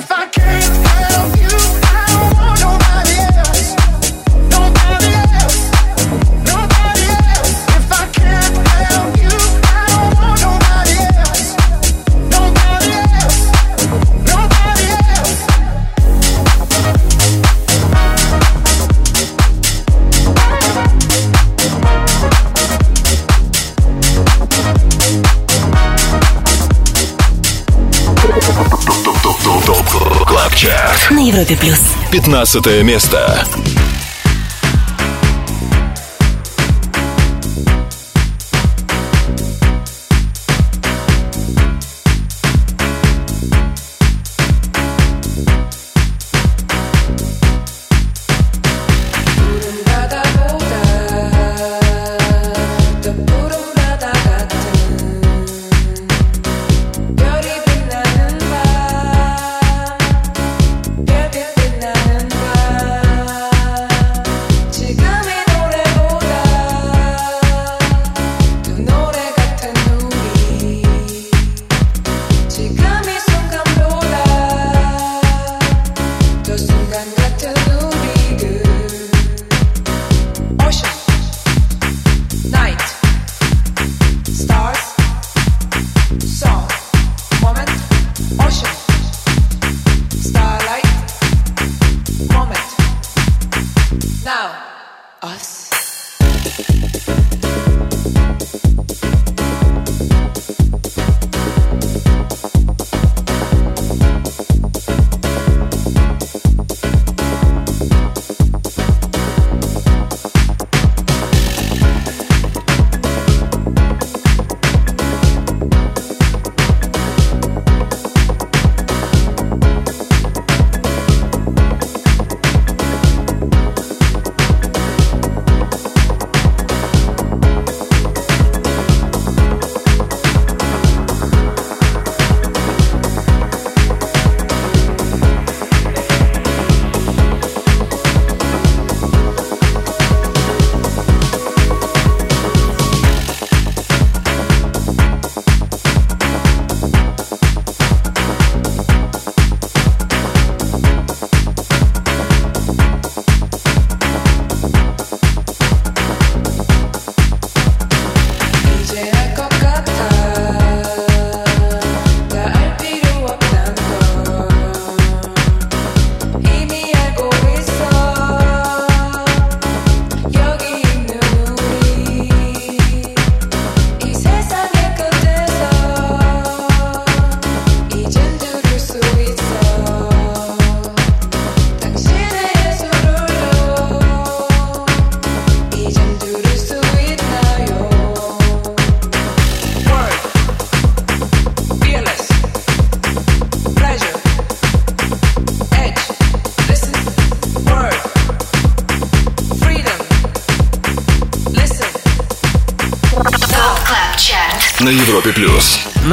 15 32.11 32.81
место. 32.83 33.45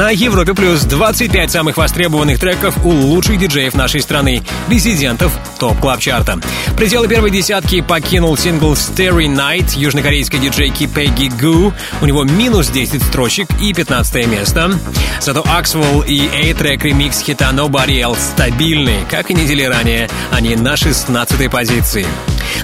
На 0.09 0.13
Европе 0.13 0.55
Плюс 0.55 0.81
25 0.85 1.51
самых 1.51 1.77
востребованных 1.77 2.39
треков 2.39 2.83
у 2.83 2.89
лучших 2.89 3.37
диджеев 3.37 3.75
нашей 3.75 4.01
страны, 4.01 4.41
резидентов 4.67 5.31
Top 5.59 5.79
Club 5.79 5.99
Chart 5.99 6.28
а. 6.28 6.39
Пределы 6.75 7.07
первой 7.07 7.29
десятки 7.29 7.81
покинул 7.81 8.35
сингл 8.35 8.73
Starry 8.73 9.27
Night 9.27 9.77
южнокорейской 9.77 10.39
диджейки 10.39 10.87
Пегги 10.87 11.29
Гу. 11.39 11.75
У 12.01 12.05
него 12.07 12.23
минус 12.23 12.69
10 12.69 13.03
строчек 13.03 13.49
и 13.61 13.71
15 13.71 14.25
место. 14.25 14.79
Зато 15.21 15.41
Axwell 15.41 16.03
и 16.07 16.27
A-Trak 16.27 16.83
ремикс 16.83 17.19
хита 17.21 17.51
Nobody 17.51 18.01
Else 18.01 18.31
стабильны, 18.33 19.05
как 19.11 19.29
и 19.29 19.35
недели 19.35 19.61
ранее. 19.61 20.09
Они 20.31 20.55
на 20.55 20.75
16 20.75 21.51
позиции. 21.51 22.07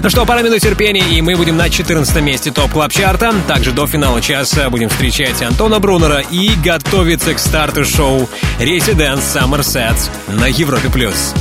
Ну 0.00 0.10
что, 0.10 0.24
пара 0.26 0.42
минут 0.42 0.60
терпения, 0.60 1.00
и 1.08 1.20
мы 1.22 1.36
будем 1.36 1.56
на 1.56 1.68
14 1.70 2.16
месте 2.22 2.50
Top 2.50 2.70
Club 2.72 2.92
Chart 2.92 3.22
а. 3.22 3.34
Также 3.46 3.72
до 3.72 3.86
финала 3.86 4.20
часа 4.20 4.68
будем 4.70 4.88
встречать 4.88 5.40
Антона 5.42 5.78
Брунера 5.80 6.20
и 6.20 6.50
готовиться 6.56 7.34
к 7.34 7.38
старту 7.38 7.84
шоу 7.84 8.28
Summer 8.58 9.60
Sets 9.60 10.10
на 10.28 10.46
Европе+. 10.46 10.88
плюс. 10.88 11.32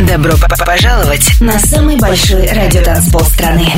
Добро 0.00 0.32
п- 0.36 0.64
пожаловать 0.64 1.40
на 1.40 1.58
самый 1.58 1.96
большой 1.96 2.46
радиотанцпол 2.46 3.20
страны. 3.22 3.72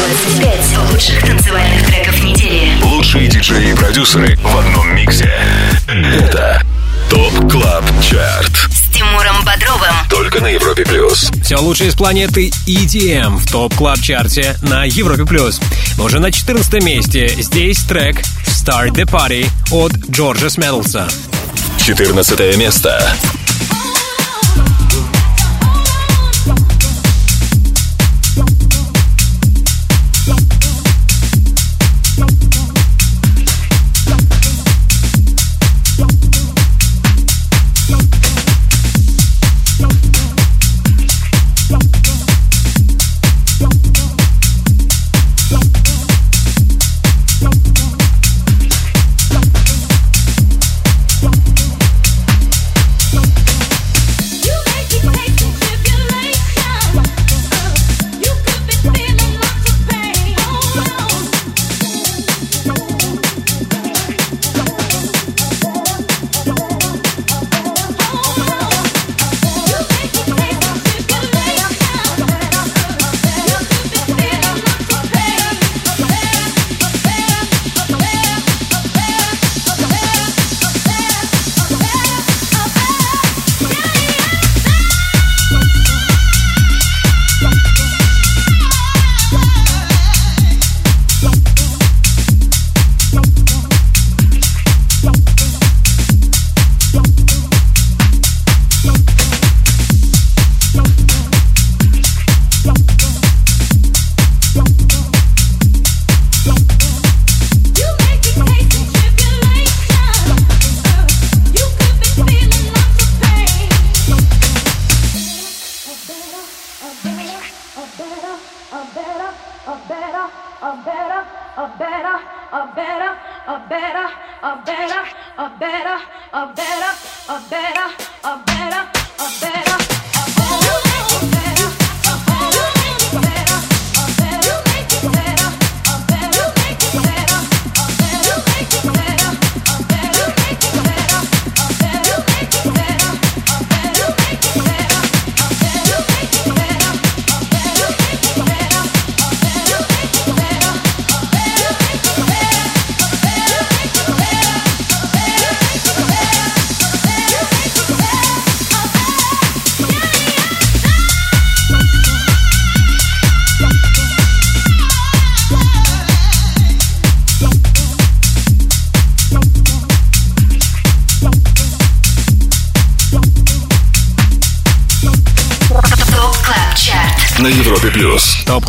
Club 0.00 0.16
Chart. 0.38 0.70
25 0.70 0.92
лучших 0.92 1.26
танцевальных 1.26 1.86
треков 1.86 2.24
недели. 2.24 2.82
Лучшие 2.84 3.28
диджеи 3.28 3.72
и 3.72 3.74
продюсеры 3.74 4.36
в 4.36 4.56
одном 4.56 4.94
миксе. 4.94 5.30
Это 5.88 6.62
Top 7.10 7.50
Club 7.50 7.84
Chart. 8.02 8.52
С 8.70 8.96
Тимуром 8.96 9.44
Бодровым. 9.44 9.94
Только 10.08 10.40
на 10.40 10.46
Европе 10.46 10.84
плюс. 10.84 11.30
Все 11.44 11.56
лучшее 11.56 11.90
из 11.90 11.94
планеты 11.94 12.50
EDM 12.66 13.36
в 13.36 13.50
Top 13.50 13.74
Club 13.74 14.00
Chart 14.00 14.47
е 14.47 14.56
на 14.62 14.84
Европе+. 14.84 15.26
плюс. 15.26 15.60
Мы 15.98 16.04
уже 16.04 16.18
на 16.18 16.32
14 16.32 16.82
месте. 16.82 17.28
Здесь 17.28 17.80
трек 17.84 18.16
Start 18.46 18.92
the 18.92 19.04
Party 19.04 19.50
от 19.70 19.92
Джорджа 20.10 20.48
Смедлса. 20.48 21.08
14 21.78 22.56
место. 22.56 23.14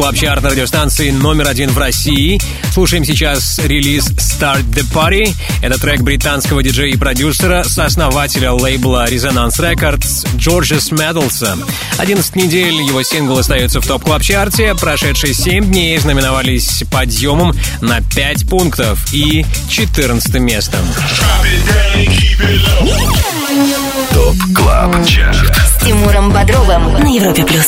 Club 0.02 0.16
Chart 0.16 0.44
радиостанции 0.44 1.12
номер 1.12 1.48
один 1.48 1.70
в 1.70 1.78
России. 1.78 2.42
Слушаем 2.74 3.06
сейчас 3.06 3.60
релиз 3.60 4.10
Start 4.10 4.64
the 4.74 4.84
Party. 4.92 5.32
Это 5.62 5.80
трек 5.80 6.02
британского 6.02 6.64
диджея 6.64 6.92
и 6.92 6.98
продюсера, 6.98 7.64
сооснователя 7.64 8.52
лейбла 8.52 9.06
Resonance 9.06 9.60
Records 9.60 10.28
Джорджа 10.38 10.80
Смедлса. 10.80 11.56
11 12.00 12.36
недель 12.36 12.82
его 12.82 13.04
сингл 13.04 13.38
остается 13.38 13.80
в 13.80 13.86
Top 13.86 14.04
Club 14.06 14.24
Chart 14.24 14.59
е. 14.59 14.74
Прошедшие 14.74 15.36
7 15.36 15.66
дней 15.66 15.96
знаменовались 16.00 16.84
подъемом 16.90 17.54
на 17.82 18.02
5 18.02 18.50
пунктов 18.50 19.14
и 19.14 19.46
14 19.70 20.34
местом. 20.40 20.82
Top 24.16 24.36
Club 24.56 25.06
Chart. 25.06 25.56
С 25.56 25.86
Тимуром 25.86 26.32
Бодровым 26.32 26.92
на 26.94 27.16
Европе+. 27.16 27.44
плюс. 27.44 27.68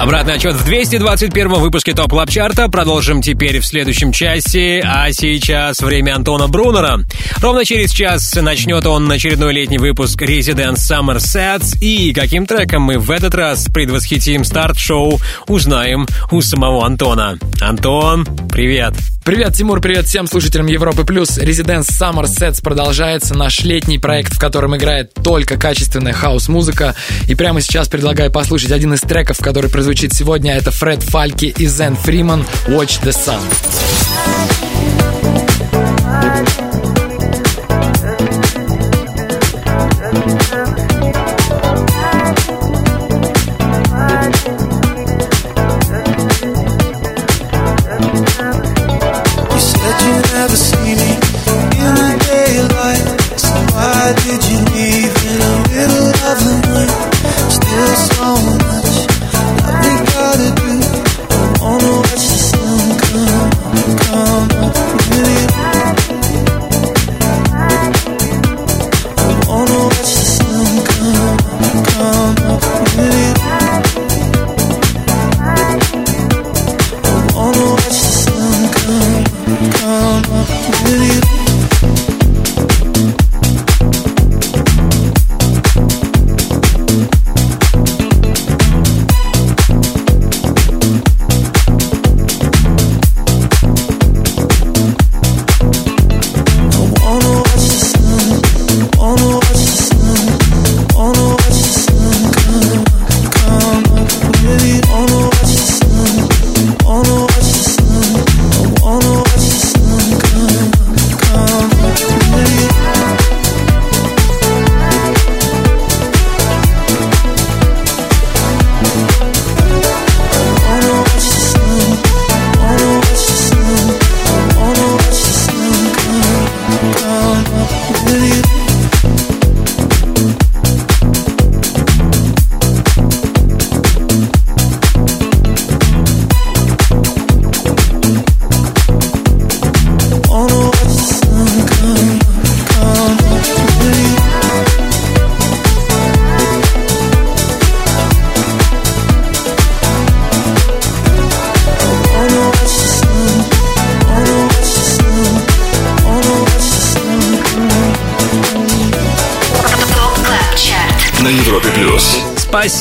Обратный 0.00 0.36
отсчет 0.36 0.54
в 0.54 0.64
221 0.64 1.48
выпуске 1.56 1.92
Top 1.92 2.08
Club 2.08 2.30
Chart 2.30 2.59
а. 2.59 2.70
Продолжим 2.70 3.20
теперь 3.20 3.60
в 3.60 3.66
следующем 3.66 4.12
часе. 4.12 4.80
А 4.82 5.12
сейчас 5.12 5.82
время 5.82 6.14
Антона 6.14 6.48
Брунера. 6.48 7.00
Ровно 7.42 7.66
через 7.66 7.90
час 7.90 8.34
начнет 8.34 8.86
он 8.86 9.12
очередной 9.12 9.52
летний 9.52 9.76
выпуск 9.76 10.22
Residence 10.22 10.76
Summer 10.76 11.18
Sets. 11.18 11.78
И 11.80 12.14
каким 12.14 12.46
треком 12.46 12.80
мы 12.80 12.98
в 12.98 13.10
этот 13.10 13.34
раз 13.34 13.66
предвосхитим 13.66 14.44
старт-шоу, 14.44 15.20
узнаем 15.48 16.06
у 16.30 16.40
самого 16.40 16.86
Антона. 16.86 17.38
Антон, 17.60 18.24
привет. 18.50 18.94
Привет, 18.94 19.19
Тимур, 19.52 19.80
привет 19.80 20.06
всем 20.06 20.26
слушателям 20.26 20.66
Европы 20.66 21.04
Плюс. 21.04 21.36
Residence 21.38 21.88
Summer 21.90 22.24
Sets 22.24 22.62
продолжается 22.62 23.36
наш 23.36 23.60
летний 23.60 23.98
проект, 23.98 24.32
в 24.32 24.38
котором 24.38 24.76
играет 24.76 25.12
только 25.12 25.58
качественная 25.58 26.14
хаус-музыка. 26.14 26.96
И 27.28 27.34
прямо 27.34 27.60
сейчас 27.60 27.88
предлагаю 27.88 28.32
послушать 28.32 28.72
один 28.72 28.94
из 28.94 29.02
треков, 29.02 29.38
который 29.38 29.70
прозвучит 29.70 30.14
сегодня. 30.14 30.54
Это 30.56 30.70
Фред 30.70 31.02
Фальки 31.02 31.54
и 31.56 31.66
Зен 31.66 31.96
Фриман 31.96 32.46
«Watch 32.66 33.02
the 33.02 33.12
Sun». 33.12 33.40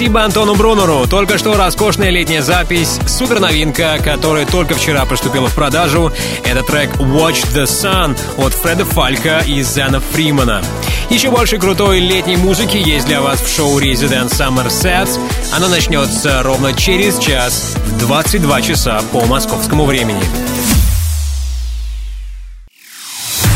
Спасибо 0.10 0.26
Антону 0.26 0.56
Брунеру. 0.56 1.06
Только 1.08 1.38
что 1.38 1.56
роскошная 1.56 2.10
летняя 2.10 2.42
запись, 2.42 2.98
супер 3.06 3.40
новинка, 3.40 4.00
которая 4.04 4.48
только 4.48 4.74
вчера 4.74 5.06
поступила 5.06 5.48
в 5.48 5.54
продажу. 5.54 6.12
Это 6.44 6.64
трек 6.64 6.96
Watch 6.96 7.46
the 7.54 7.66
Sun 7.66 8.18
от 8.38 8.52
Фреда 8.54 8.86
Фалька 8.86 9.44
и 9.46 9.62
Зена 9.62 10.00
Фримана. 10.00 10.64
Еще 11.12 11.30
больше 11.30 11.60
крутой 11.60 12.00
летней 12.00 12.38
музыки 12.38 12.76
есть 12.76 13.06
для 13.06 13.22
вас 13.22 13.40
в 13.40 13.56
шоу 13.56 13.80
Resident 13.80 14.32
Summer 14.32 14.70
Sets. 14.70 15.20
Оно 15.54 15.68
начнется 15.68 16.42
ровно 16.42 16.74
через 16.74 17.20
час 17.20 17.76
в 17.86 18.00
22 18.00 18.62
часа 18.64 19.04
по 19.12 19.24
московскому 19.26 19.86
времени. 19.86 20.24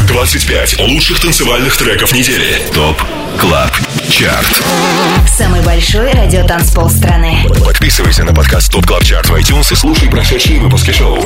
25 0.08 0.82
лучших 0.82 1.20
танцевальных 1.20 1.76
треков 1.78 2.14
недели. 2.14 2.62
ТОП 2.76 3.01
Club 3.39 3.72
Chart. 4.14 4.64
Самый 5.28 5.61
большой 5.64 6.11
радиотанцпол 6.11 6.88
страны. 6.88 7.47
Подписывайся 7.66 8.24
на 8.24 8.32
подкаст 8.32 8.72
Top 8.72 8.86
Club 8.86 9.04
Chart 9.04 9.30
в 9.30 9.34
iTunes 9.34 9.72
и 9.72 9.76
слушай 9.76 10.07
прошедшие 10.07 10.59
выпуски 10.59 10.91
шоу. 10.91 11.20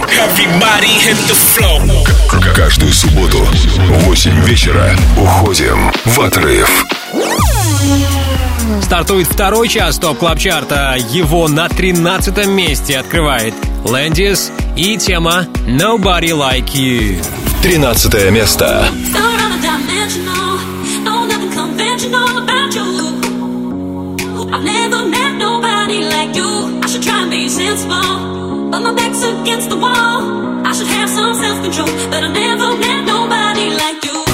Каждую 2.55 2.93
субботу 2.93 3.39
в 3.39 4.05
8 4.05 4.41
вечера 4.45 4.95
уходим 5.17 5.91
в 6.05 6.21
отрыв. 6.21 6.85
Стартует 8.81 9.27
второй 9.27 9.67
час 9.67 9.97
Top 9.99 10.19
Club 10.19 10.39
Chart 10.39 10.79
а. 10.79 10.95
Его 11.11 11.49
на 11.49 11.67
13 11.67 12.47
месте 12.47 12.97
открывает 12.97 13.53
Лэндис 13.83 14.49
и 14.77 14.95
тема 14.95 15.45
Nobody 15.65 16.31
Like 16.31 16.71
You. 16.73 17.21
13 17.63 18.31
место. 18.31 18.87
No 21.03 21.25
nothing 21.25 21.51
conventional 21.51 22.37
about. 22.37 22.56
I've 24.53 24.63
never 24.63 25.05
met 25.05 25.37
nobody 25.37 25.99
like 26.03 26.35
you. 26.35 26.79
I 26.81 26.87
should 26.87 27.03
try 27.03 27.21
and 27.23 27.31
be 27.31 27.49
sensible, 27.49 28.69
but 28.71 28.81
my 28.81 28.93
back's 28.93 29.21
against 29.23 29.69
the 29.69 29.75
wall. 29.75 30.65
I 30.65 30.73
should 30.73 30.87
have 30.87 31.09
some 31.09 31.33
self-control, 31.35 32.09
but 32.09 32.23
I 32.23 32.27
never 32.27 32.77
met 32.77 33.05
nobody 33.05 33.69
like 33.75 34.05
you. 34.05 34.26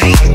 body. 0.00 0.31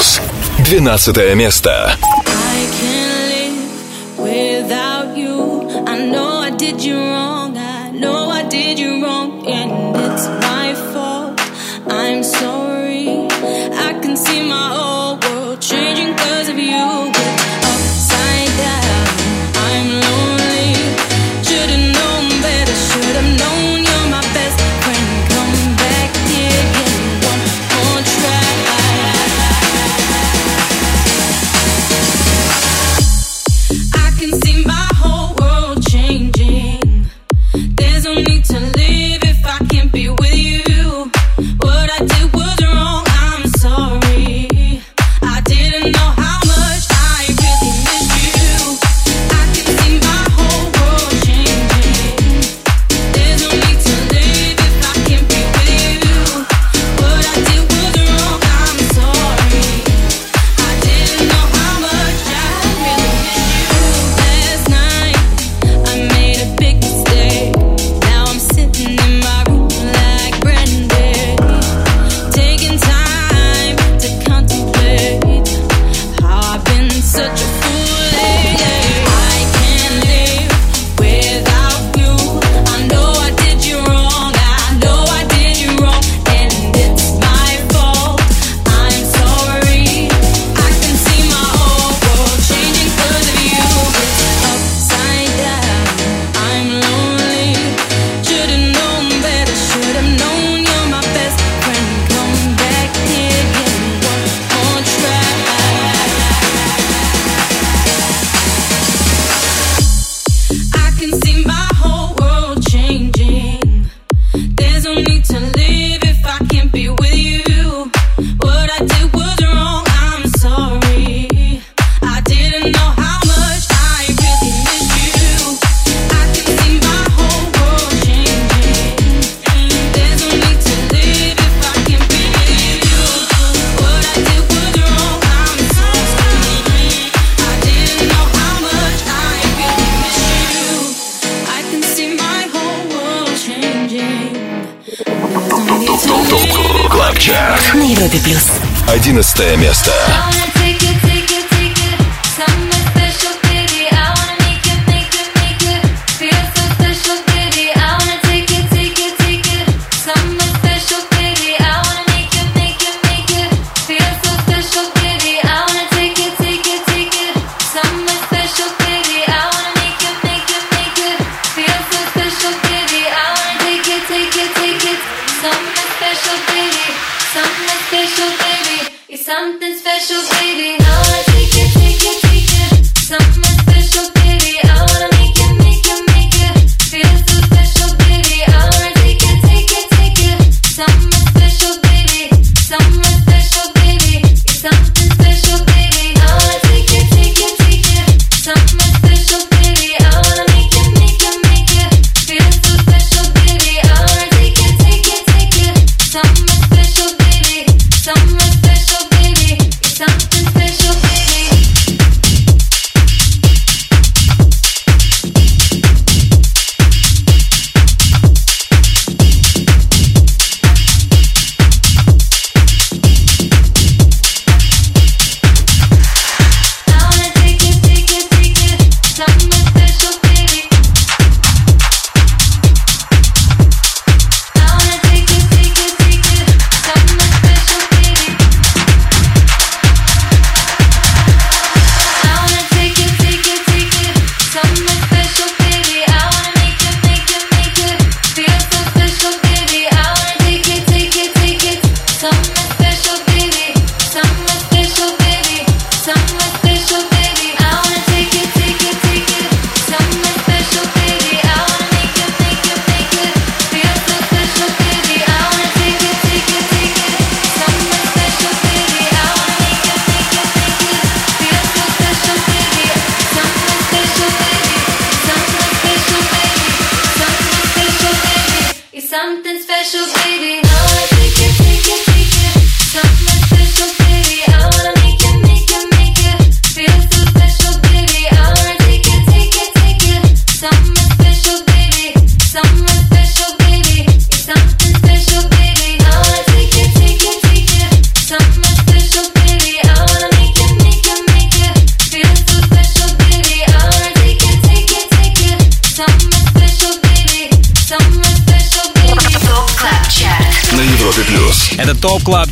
Плюс. 0.00 0.22
12 0.64 1.34
место. 1.34 1.92
I 2.24 2.66
can't 2.80 3.28
live 3.28 4.18
without 4.18 5.14
you. 5.14 5.68
I 5.86 5.98
know 6.06 6.40
I 6.40 6.50
did 6.50 6.82
you 6.82 6.96
wrong. 6.96 7.58
I 7.58 7.90
know 7.90 8.30
I 8.30 8.42
did 8.48 8.78
you 8.78 9.04
wrong, 9.04 9.46
and 9.46 9.94
it's 9.94 10.39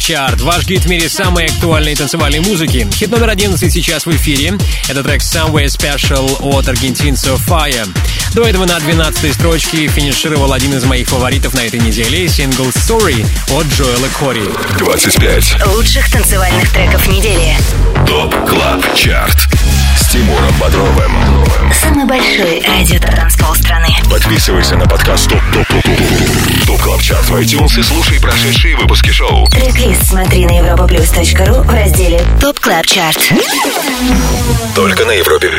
Chart, 0.10 0.42
ваш 0.42 0.66
гид 0.66 0.86
в 0.86 0.90
мире 0.90 1.08
самой 1.08 1.46
актуальной 1.46 1.94
танцевальной 1.94 2.40
музыки. 2.40 2.88
Хит 2.96 3.12
номер 3.12 3.30
11 3.30 3.72
сейчас 3.72 4.08
в 4.08 4.10
эфире. 4.10 4.58
Это 4.88 5.04
трек 5.04 5.22
Somewhere 5.22 5.66
Special 5.66 6.38
от 6.42 6.68
аргентинцев 6.68 7.40
Fire. 7.48 7.88
До 8.34 8.42
этого 8.42 8.66
на 8.66 8.80
12 8.80 9.32
строчке 9.32 9.88
финишировал 9.88 10.52
один 10.52 10.74
из 10.74 10.84
моих 10.84 11.10
фаворитов 11.10 11.54
на 11.54 11.60
этой 11.60 11.80
неделе, 11.80 12.28
сингл 12.28 12.70
Sorry 12.70 13.24
от 13.52 13.68
Джоэла 13.68 14.08
Кори. 14.18 14.50
25. 14.80 15.68
Лучших 15.76 16.12
танцевальных 16.12 16.72
треков 16.74 17.08
недели. 17.08 17.56
Top 18.08 18.34
Club 18.50 18.84
Chart. 18.96 19.48
Тимуром 20.12 20.52
Бодровым. 20.60 21.12
Самый 21.72 22.06
большой 22.06 22.64
радиотанцпол 22.66 23.54
страны. 23.54 23.90
Подписывайся 24.10 24.76
на 24.76 24.88
подкаст 24.88 25.30
Top 25.30 25.40
Top 25.54 25.68
Top 25.68 25.84
Top 25.84 26.66
Top 26.66 26.82
Club 26.82 27.02
Chart 27.02 27.30
в 27.30 27.36
iTunes 27.36 27.80
и 27.80 27.84
слушай 27.84 28.20
прошедшие 28.20 28.76
выпуски 28.76 29.12
шоу. 29.12 29.46
Трек-лист 29.52 30.08
смотри 30.08 30.48
на 30.48 30.60
europaplus.ru 30.60 31.62
в 31.62 31.70
разделе 31.70 32.26
Top 32.42 32.60
Club 32.60 32.88
Chart. 32.88 33.20
Только 34.74 35.06
на 35.06 35.12
Европе 35.12 35.52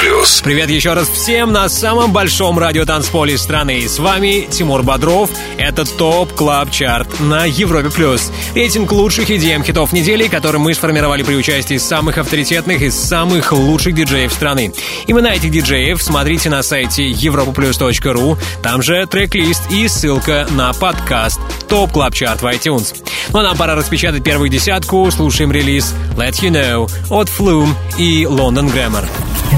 плюс. 0.00 0.42
Привет 0.42 0.70
еще 0.70 0.92
раз 0.92 1.08
всем 1.08 1.52
на 1.52 1.68
самом 1.68 2.12
большом 2.12 2.58
радиотанцполе 2.58 3.36
страны. 3.36 3.88
С 3.88 3.98
вами 3.98 4.46
Тимур 4.48 4.84
Бодров. 4.84 5.30
Это 5.56 5.84
Top 5.84 6.32
Club 6.34 6.70
Chart 6.70 7.18
на 7.18 7.46
Европе+. 7.46 7.90
плюс. 7.90 8.30
Рейтинг 8.58 8.90
лучших 8.90 9.30
EDM 9.30 9.62
хитов 9.62 9.92
недели, 9.92 10.26
который 10.26 10.56
мы 10.56 10.74
сформировали 10.74 11.22
при 11.22 11.36
участии 11.36 11.76
самых 11.76 12.18
авторитетных 12.18 12.82
и 12.82 12.90
самых 12.90 13.52
лучших 13.52 13.94
диджеев 13.94 14.32
страны. 14.32 14.72
Имена 15.06 15.32
этих 15.32 15.52
диджеев 15.52 16.02
смотрите 16.02 16.50
на 16.50 16.64
сайте 16.64 17.08
europaplus.ru. 17.08 18.36
Там 18.60 18.82
же 18.82 19.06
трек-лист 19.06 19.62
и 19.70 19.86
ссылка 19.86 20.48
на 20.50 20.72
подкаст 20.72 21.38
ТОП 21.68 21.92
Клаб 21.92 22.14
Чарт 22.14 22.42
в 22.42 22.46
iTunes. 22.46 22.96
Ну 23.32 23.38
а 23.38 23.42
нам 23.44 23.56
пора 23.56 23.76
распечатать 23.76 24.24
первую 24.24 24.48
десятку. 24.48 25.08
Слушаем 25.12 25.52
релиз 25.52 25.94
Let 26.16 26.42
You 26.42 26.50
Know 26.50 26.90
от 27.10 27.28
Flume 27.28 27.72
и 27.96 28.24
London 28.24 28.74
Grammar. 28.74 29.04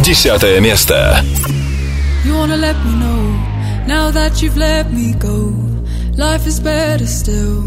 Десятое 0.04 0.60
место. 0.60 1.24
You 2.26 2.34
wanna 2.34 2.58
let 2.58 2.76
me 2.84 2.92
know 3.00 3.86
now 3.86 4.10
that 4.10 4.42
you've 4.42 4.58
let 4.58 4.92
me 4.92 5.14
go. 5.18 5.54
Life 6.18 6.46
is 6.46 6.60
better 6.60 7.06
still, 7.06 7.64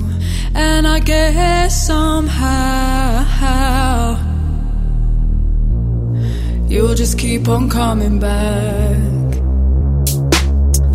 and 0.55 0.87
I 0.87 0.99
guess 0.99 1.87
somehow 1.87 3.25
you'll 6.67 6.95
just 6.95 7.17
keep 7.17 7.47
on 7.47 7.69
coming 7.69 8.19
back. 8.19 8.97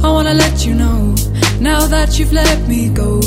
I 0.04 0.08
wanna 0.10 0.34
let 0.34 0.64
you 0.66 0.74
know 0.74 1.14
now 1.60 1.86
that 1.86 2.18
you've 2.18 2.32
let 2.32 2.68
me 2.68 2.88
go. 2.88 3.20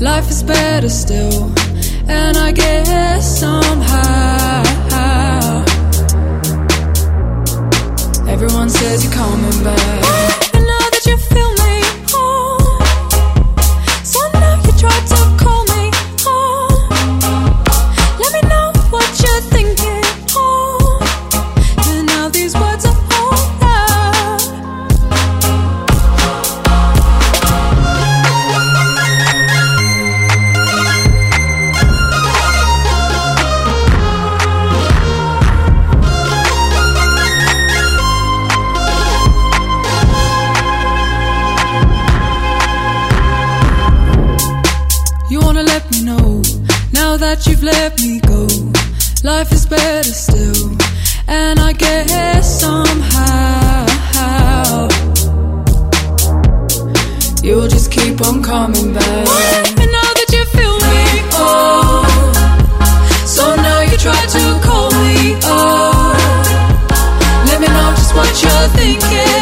Life 0.00 0.30
is 0.30 0.42
better 0.42 0.88
still, 0.88 1.52
and 2.08 2.36
I 2.36 2.52
guess 2.52 3.38
somehow. 3.40 4.62
Everyone 8.26 8.68
says 8.68 9.04
you're 9.04 9.12
coming 9.12 9.62
back. 9.62 10.54
And 10.54 10.64
now 10.66 10.86
that 10.92 11.04
you 11.06 11.16
feel 11.16 11.50
me, 11.62 11.74
oh, 12.12 12.58
so 14.02 14.18
now 14.34 14.56
you 14.66 14.72
try 14.82 14.98
to 15.12 15.21
Life 49.24 49.52
is 49.52 49.66
better 49.66 50.02
still, 50.02 50.76
and 51.28 51.60
I 51.60 51.72
guess 51.72 52.60
somehow 52.60 53.86
you'll 57.40 57.68
just 57.68 57.92
keep 57.92 58.20
on 58.26 58.42
coming 58.42 58.92
back. 58.92 59.26
Well, 59.26 59.62
let 59.62 59.78
me 59.78 59.86
know 59.86 60.08
that 60.18 60.26
you 60.32 60.44
feel 60.46 60.74
me. 60.74 61.22
Oh, 61.34 62.02
so 63.24 63.54
now 63.54 63.80
you 63.82 63.96
try 63.96 64.26
to 64.26 64.60
call 64.66 64.90
me. 64.90 65.38
Oh, 65.44 66.14
let 67.46 67.60
me 67.60 67.68
know 67.68 67.94
just 67.94 68.14
what 68.16 68.42
you're 68.42 68.68
thinking. 68.74 69.41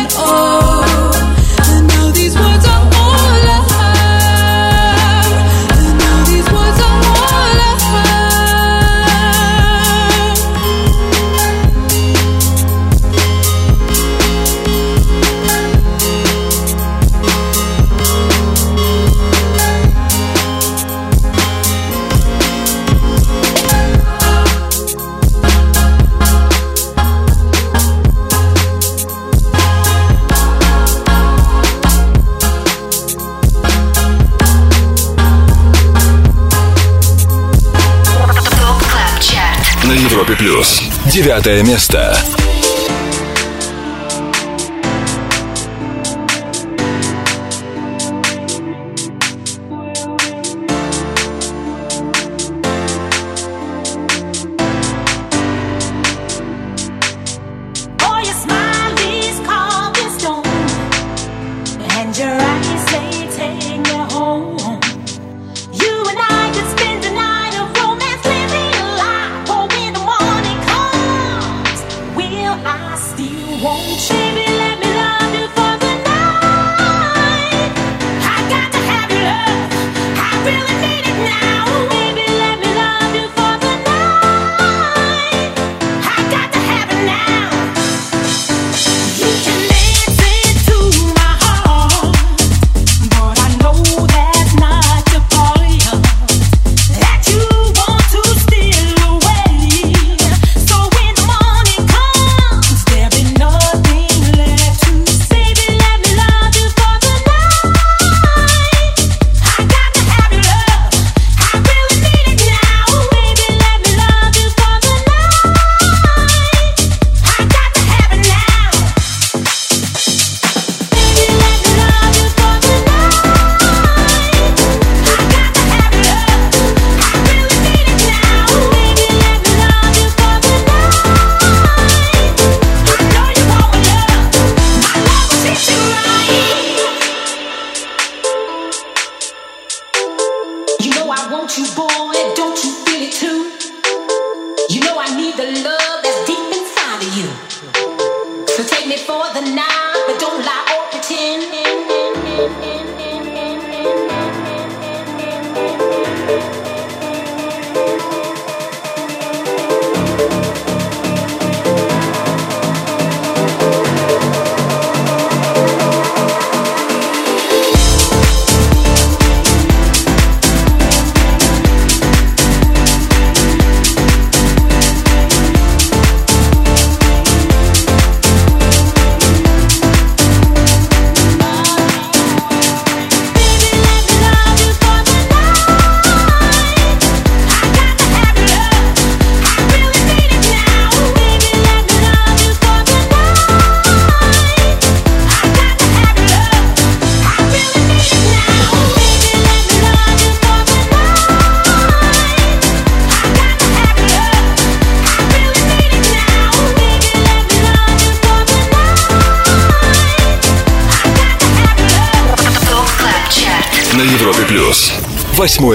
девятое 41.11 41.65
место. 41.65 42.15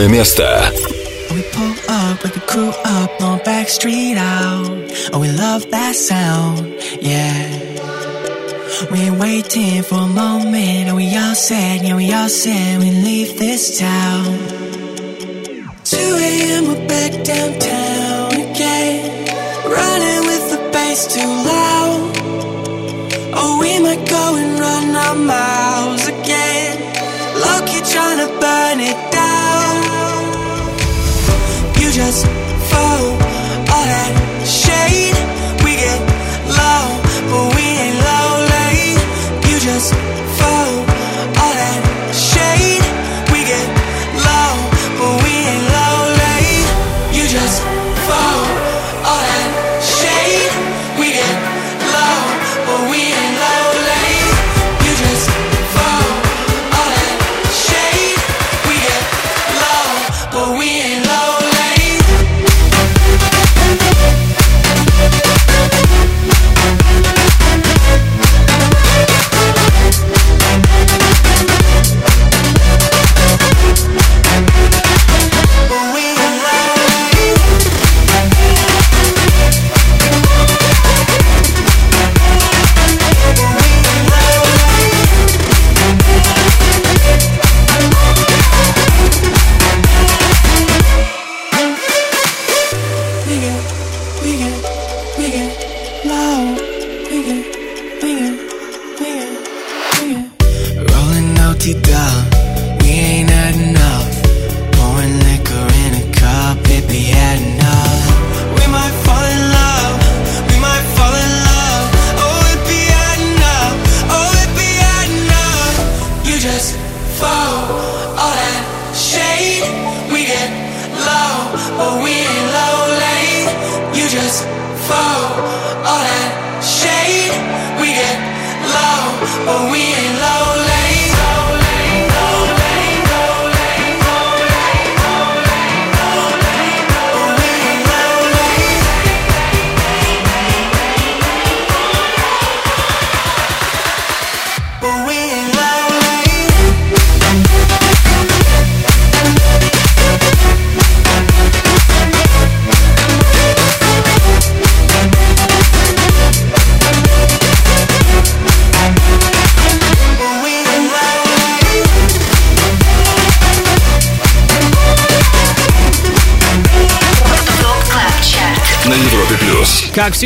свое 0.06 0.20
место. 0.20 0.35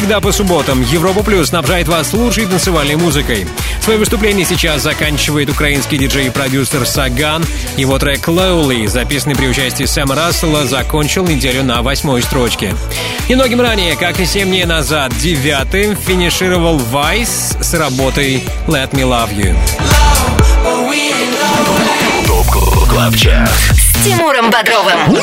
Всегда 0.09 0.21
по 0.21 0.31
субботам, 0.31 0.81
Европа 0.81 1.21
Плюс 1.21 1.49
снабжает 1.49 1.87
вас 1.87 2.13
лучшей 2.13 2.47
танцевальной 2.47 2.95
музыкой. 2.95 3.45
Свое 3.79 3.99
выступление 3.99 4.43
сейчас 4.43 4.81
заканчивает 4.81 5.51
украинский 5.51 5.99
диджей 5.99 6.25
и 6.25 6.29
продюсер 6.31 6.83
Саган. 6.83 7.45
Его 7.77 7.99
трек 7.99 8.27
«Lowly», 8.27 8.87
записанный 8.87 9.35
при 9.35 9.45
участии 9.45 9.83
Сэма 9.83 10.15
Рассела, 10.15 10.65
закончил 10.65 11.27
неделю 11.27 11.63
на 11.63 11.83
восьмой 11.83 12.23
строчке. 12.23 12.73
Немногим 13.27 13.61
ранее, 13.61 13.95
как 13.95 14.19
и 14.19 14.25
семь 14.25 14.47
дней 14.47 14.65
назад, 14.65 15.15
девятым 15.15 15.95
финишировал 15.95 16.79
Вайс 16.79 17.55
с 17.61 17.75
работой 17.75 18.43
«Let 18.65 18.89
Me 18.93 19.03
Love 19.03 19.35
You». 19.35 19.55
ТОП 22.25 22.89
КЛАБ 22.89 23.15
ЧАРТ. 23.15 23.51
С 23.73 24.03
Тимуром 24.03 24.49
Бодровым. 24.49 25.15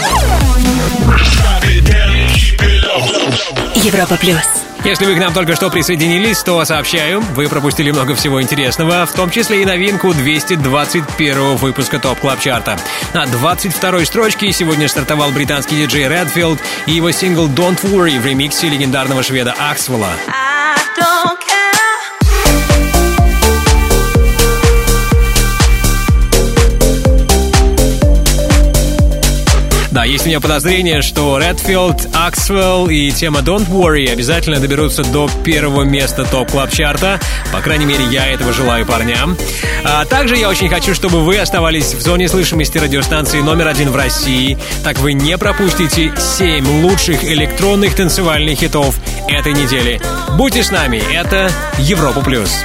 Европа 3.74 4.16
плюс. 4.16 4.55
Если 4.86 5.04
вы 5.04 5.16
к 5.16 5.18
нам 5.18 5.34
только 5.34 5.56
что 5.56 5.68
присоединились, 5.68 6.44
то 6.44 6.64
сообщаю, 6.64 7.20
вы 7.34 7.48
пропустили 7.48 7.90
много 7.90 8.14
всего 8.14 8.40
интересного, 8.40 9.04
в 9.04 9.12
том 9.14 9.30
числе 9.30 9.62
и 9.62 9.64
новинку 9.64 10.14
221 10.14 11.56
выпуска 11.56 11.98
Top 11.98 12.20
Club 12.20 12.38
Chart 12.38 12.67
а. 12.67 12.78
На 13.12 13.24
22-й 13.24 14.06
строчке 14.06 14.52
сегодня 14.52 14.86
стартовал 14.86 15.32
британский 15.32 15.74
диджей 15.74 16.04
Redfield 16.04 16.60
и 16.86 16.92
его 16.92 17.10
сингл 17.10 17.48
Don't 17.48 17.82
Worry 17.82 18.20
в 18.20 18.26
ремиксе 18.26 18.68
легендарного 18.68 19.24
шведа 19.24 19.56
Аксвелла. 19.58 20.12
Есть 30.06 30.24
у 30.24 30.28
меня 30.28 30.40
подозрение, 30.40 31.02
что 31.02 31.38
Redfield, 31.38 32.12
Axwell 32.12 32.92
и 32.92 33.10
тема 33.10 33.40
Don't 33.40 33.66
Worry 33.68 34.10
обязательно 34.10 34.60
доберутся 34.60 35.02
до 35.04 35.28
первого 35.44 35.82
места 35.82 36.24
топ 36.24 36.50
клаб 36.50 36.70
чарта 36.70 37.20
По 37.52 37.60
крайней 37.60 37.86
мере, 37.86 38.04
я 38.04 38.26
этого 38.26 38.52
желаю 38.52 38.86
парням. 38.86 39.36
А 39.84 40.04
также 40.04 40.36
я 40.36 40.48
очень 40.48 40.68
хочу, 40.68 40.94
чтобы 40.94 41.24
вы 41.24 41.38
оставались 41.38 41.94
в 41.94 42.00
зоне 42.00 42.28
слышимости 42.28 42.78
радиостанции 42.78 43.40
номер 43.40 43.68
один 43.68 43.90
в 43.90 43.96
России. 43.96 44.56
Так 44.84 44.98
вы 44.98 45.12
не 45.12 45.36
пропустите 45.38 46.12
7 46.16 46.82
лучших 46.82 47.24
электронных 47.24 47.94
танцевальных 47.94 48.58
хитов 48.58 48.96
этой 49.28 49.52
недели. 49.52 50.00
Будьте 50.36 50.62
с 50.62 50.70
нами, 50.70 51.02
это 51.12 51.50
Европа 51.78 52.20
Плюс. 52.20 52.64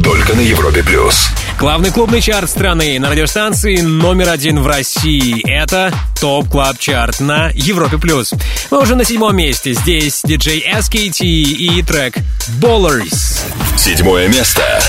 Только 0.11 0.33
на 0.33 0.41
Европе 0.41 0.83
Плюс. 0.83 1.29
Главный 1.57 1.89
клубный 1.89 2.19
чарт 2.19 2.49
страны 2.49 2.99
на 2.99 3.09
радиостанции 3.09 3.79
номер 3.79 4.27
один 4.27 4.59
в 4.59 4.67
России. 4.67 5.41
Это 5.49 5.93
Top 6.19 6.49
Club 6.49 6.77
Chart 6.77 7.21
на 7.21 7.49
Европе+. 7.55 7.97
плюс. 7.97 8.33
Мы 8.71 8.81
уже 8.81 8.95
на 8.95 9.05
седьмом 9.05 9.37
месте. 9.37 9.71
Здесь 9.71 10.19
диджей 10.25 10.67
SKT 10.69 11.23
и 11.23 11.81
трек 11.83 12.17
Ballers. 12.59 13.39
Седьмое 13.77 14.27
место. 14.27 14.81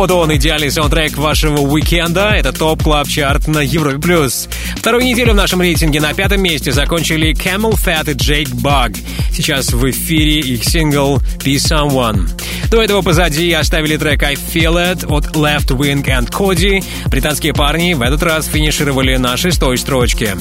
Вот 0.00 0.12
он, 0.12 0.34
идеальный 0.34 0.70
саундтрек 0.70 1.18
вашего 1.18 1.58
уикенда. 1.58 2.30
Это 2.30 2.54
Top 2.54 2.82
Club 2.82 3.06
Chart 3.06 3.46
на 3.48 3.58
Европе+. 3.58 3.98
плюс. 3.98 4.48
Вторую 4.76 5.04
неделю 5.04 5.32
в 5.32 5.36
нашем 5.36 5.60
рейтинге 5.60 6.00
на 6.00 6.14
пятом 6.14 6.40
месте 6.40 6.72
закончили 6.72 7.34
CamelPhat 7.34 8.10
и 8.10 8.14
Jake 8.14 8.50
Bugg. 8.50 8.96
Сейчас 9.30 9.74
в 9.74 9.90
эфире 9.90 10.40
их 10.40 10.64
сингл 10.64 11.18
Be 11.44 11.56
Someone. 11.56 12.30
До 12.70 12.80
этого 12.80 13.02
позади 13.02 13.52
оставили 13.52 13.98
трек 13.98 14.22
I 14.22 14.36
Feel 14.36 14.76
It 14.76 15.06
от 15.06 15.36
Leftwing 15.36 16.02
and 16.04 16.30
Kody. 16.30 16.82
Британские 17.06 17.52
парни 17.52 17.92
в 17.92 18.00
этот 18.00 18.22
раз 18.22 18.46
финишировали 18.46 19.16
на 19.16 19.36
шестой 19.36 19.76
строчке. 19.76 20.36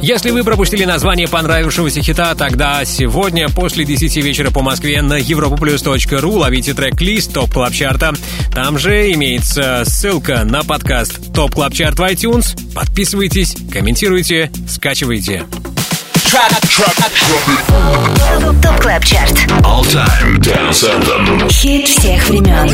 Если 0.00 0.30
вы 0.30 0.44
пропустили 0.44 0.84
название 0.84 1.28
понравившегося 1.28 2.00
хита, 2.00 2.34
тогда 2.34 2.84
сегодня 2.84 3.48
после 3.48 3.84
10 3.84 4.16
вечера 4.16 4.50
по 4.50 4.62
Москве 4.62 5.02
на 5.02 5.18
europaplus.ru 5.18 6.30
ловите 6.30 6.74
трек-лист 6.74 7.34
Top 7.34 7.52
Club 7.52 7.72
Chart 7.72 8.02
а. 8.02 8.14
Там 8.54 8.78
же 8.78 9.12
имеется 9.12 9.82
ссылка 9.84 10.44
на 10.44 10.62
подкаст 10.62 11.32
Top 11.34 11.54
Club 11.54 11.74
Chart 11.74 11.98
в 11.98 12.02
iTunes. 12.02 12.56
Подписывайтесь, 12.72 13.56
комментируйте, 13.72 14.50
скачивайте. 14.68 15.44
Top 18.60 18.80
Club 18.80 19.04
Chart. 19.04 19.32
All 19.62 19.82
Time 19.84 20.36
Dance 20.40 20.82
Anthem. 20.82 21.48
Хит 21.48 21.86
всех 21.86 22.28
времен. 22.28 22.68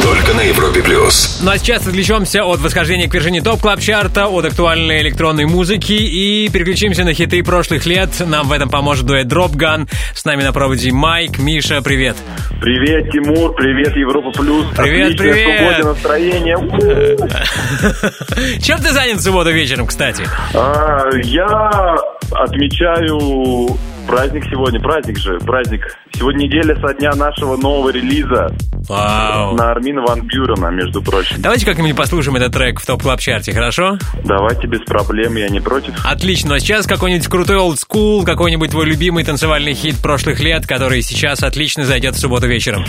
Только 0.00 0.32
на 0.34 0.42
Европе 0.42 0.80
плюс. 0.80 1.40
Ну 1.42 1.50
а 1.50 1.58
сейчас 1.58 1.88
отвлечемся 1.88 2.44
от 2.44 2.60
восхождения 2.60 3.08
к 3.08 3.14
вершине 3.14 3.42
Top 3.42 3.60
Club 3.60 3.80
Chart 3.80 4.20
а 4.20 4.28
от 4.28 4.44
актуальной 4.44 5.00
электронной 5.02 5.46
музыки 5.46 5.92
и 5.92 6.48
переключимся 6.50 7.02
на 7.02 7.14
хиты 7.14 7.42
прошлых 7.42 7.84
лет. 7.84 8.10
Нам 8.24 8.46
в 8.46 8.52
этом 8.52 8.70
поможет 8.70 9.04
дуэт 9.04 9.26
Dropgun. 9.26 9.88
С 10.14 10.24
нами 10.24 10.44
на 10.44 10.52
проводе 10.52 10.92
Майк. 10.92 11.38
Миша, 11.38 11.82
привет. 11.82 12.16
Привет, 12.60 13.10
Тимур, 13.10 13.54
привет, 13.54 13.96
Европа 13.96 14.30
Плюс. 14.38 14.66
Привет, 14.76 15.14
Отличное 15.14 15.32
привет. 15.32 15.84
настроение. 15.84 16.56
Чем 18.62 18.78
ты 18.78 18.92
занят 18.92 19.18
в 19.18 19.22
субботу 19.22 19.50
вечером, 19.50 19.86
кстати? 19.86 20.24
А, 20.54 21.00
я 21.24 21.87
отмечаю 22.32 23.68
праздник 24.06 24.44
сегодня, 24.50 24.80
праздник 24.80 25.18
же, 25.18 25.38
праздник. 25.40 25.96
Сегодня 26.18 26.46
неделя 26.46 26.74
со 26.80 26.92
дня 26.94 27.12
нашего 27.14 27.56
нового 27.56 27.90
релиза 27.90 28.48
Вау. 28.88 29.54
на 29.54 29.70
Армина 29.70 30.02
Ван 30.02 30.22
Бюрена, 30.22 30.68
между 30.70 31.00
прочим. 31.00 31.36
Давайте 31.38 31.64
как-нибудь 31.64 31.96
послушаем 31.96 32.36
этот 32.36 32.54
трек 32.54 32.80
в 32.80 32.86
топ 32.86 33.02
клаб 33.02 33.20
чарте, 33.20 33.52
хорошо? 33.52 33.98
Давайте 34.24 34.66
без 34.66 34.80
проблем, 34.80 35.36
я 35.36 35.48
не 35.48 35.60
против. 35.60 35.94
Отлично, 36.04 36.56
а 36.56 36.58
сейчас 36.58 36.86
какой-нибудь 36.86 37.28
крутой 37.28 37.58
school, 37.74 38.24
какой-нибудь 38.24 38.70
твой 38.70 38.86
любимый 38.86 39.24
танцевальный 39.24 39.74
хит 39.74 39.96
прошлых 40.02 40.40
лет, 40.40 40.66
который 40.66 41.02
сейчас 41.02 41.44
отлично 41.44 41.84
зайдет 41.84 42.16
в 42.16 42.18
субботу 42.18 42.48
вечером. 42.48 42.84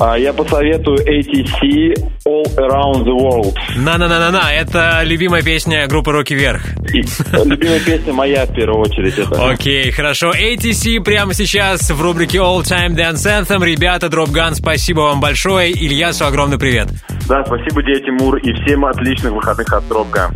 А, 0.00 0.18
я 0.18 0.32
посоветую 0.32 0.98
ATC 0.98 1.94
All 2.26 2.44
Around 2.56 3.04
the 3.04 3.16
World. 3.16 3.54
На-на-на-на-на, 3.76 4.52
это 4.52 5.02
любимая 5.04 5.42
песня 5.42 5.86
группы 5.86 6.10
«Руки 6.10 6.34
вверх». 6.34 6.62
И 6.92 7.02
любимая 7.44 7.80
песня 7.80 8.12
моя 8.12 8.46
в 8.46 8.54
первую 8.54 8.80
очередь. 8.80 9.18
Это. 9.18 9.50
Окей, 9.50 9.90
хорошо. 9.92 10.32
ATC 10.32 11.00
прямо 11.00 11.34
сейчас 11.34 11.90
в 11.90 12.02
рубрике 12.02 12.38
All 12.38 12.62
Time 12.72 12.96
Dance 12.96 13.26
Anthem. 13.26 13.62
Ребята, 13.62 14.08
Dropgun, 14.08 14.54
спасибо 14.54 15.00
вам 15.00 15.20
большое. 15.20 15.72
Ильясу 15.72 16.24
огромный 16.24 16.58
привет. 16.58 16.88
Да, 17.28 17.44
спасибо 17.44 17.82
тебе, 17.82 18.00
Тимур, 18.00 18.38
и 18.38 18.50
всем 18.54 18.86
отличных 18.86 19.34
выходных 19.34 19.70
от 19.70 19.86
Dropgun. 19.88 20.30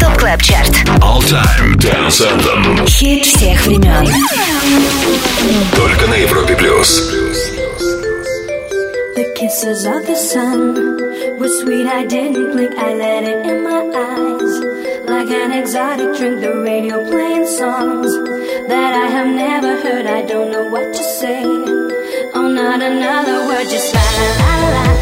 Top 0.00 0.18
Club 0.18 0.42
Chart. 0.42 0.70
All 1.00 1.20
Time 1.20 1.76
Dance 1.76 2.20
Anthem. 2.20 2.84
Хит 2.88 3.24
всех 3.24 3.64
времен. 3.64 4.08
Только 5.76 6.08
на 6.08 6.14
Европе 6.14 6.56
плюс. 6.56 7.12
The 9.14 9.24
kisses 9.36 9.86
of 9.86 10.04
the 10.04 10.16
sun 10.16 10.74
were 11.38 11.48
sweet. 11.60 11.86
I 11.86 12.04
didn't 12.08 12.52
blink. 12.52 12.72
I 12.76 12.94
let 12.94 13.22
it 13.22 13.46
in 13.46 13.62
my 13.62 13.82
eyes. 13.86 13.91
Like 15.06 15.30
an 15.30 15.52
exotic 15.52 16.16
drink, 16.16 16.40
the 16.40 16.62
radio 16.62 17.04
playing 17.10 17.46
songs 17.46 18.12
that 18.68 18.94
I 18.94 19.06
have 19.08 19.26
never 19.26 19.80
heard. 19.80 20.06
I 20.06 20.22
don't 20.22 20.50
know 20.50 20.68
what 20.68 20.92
to 20.94 21.02
say. 21.02 21.42
Oh, 22.34 22.48
not 22.48 22.80
another 22.80 23.46
word, 23.46 23.68
just 23.68 23.92
la 23.94 24.00
la 24.00 24.36
la 24.38 24.94
la. 24.94 25.01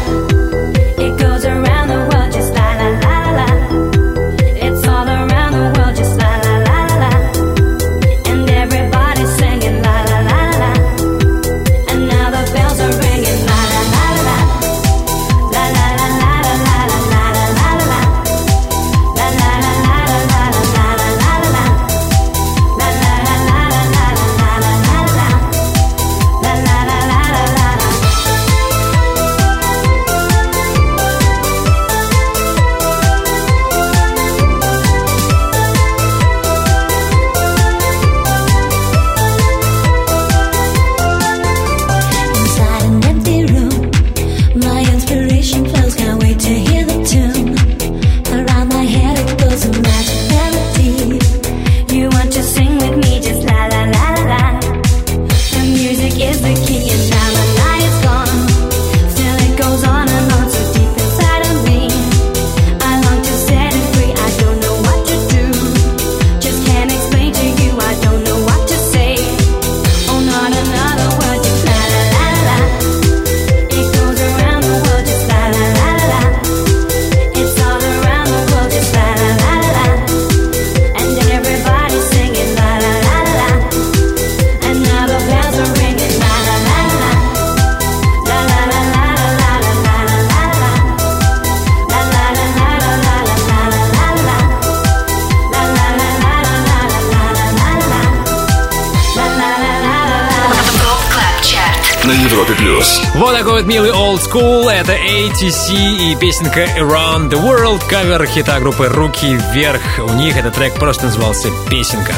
На 102.03 102.13
Европе 102.13 102.53
плюс. 102.53 102.99
Вот 103.13 103.37
такой 103.37 103.61
вот 103.61 103.65
милый 103.65 103.91
old 103.91 104.21
school. 104.21 104.67
Это 104.71 104.93
ATC 104.93 106.11
и 106.11 106.15
песенка 106.15 106.65
Around 106.77 107.29
the 107.29 107.39
World. 107.39 107.83
Кавер 107.87 108.25
хита 108.25 108.59
группы 108.59 108.87
«Руки 108.87 109.37
вверх». 109.53 109.81
У 109.99 110.13
них 110.13 110.35
этот 110.35 110.55
трек 110.55 110.73
просто 110.73 111.05
назывался 111.05 111.49
«Песенка». 111.69 112.13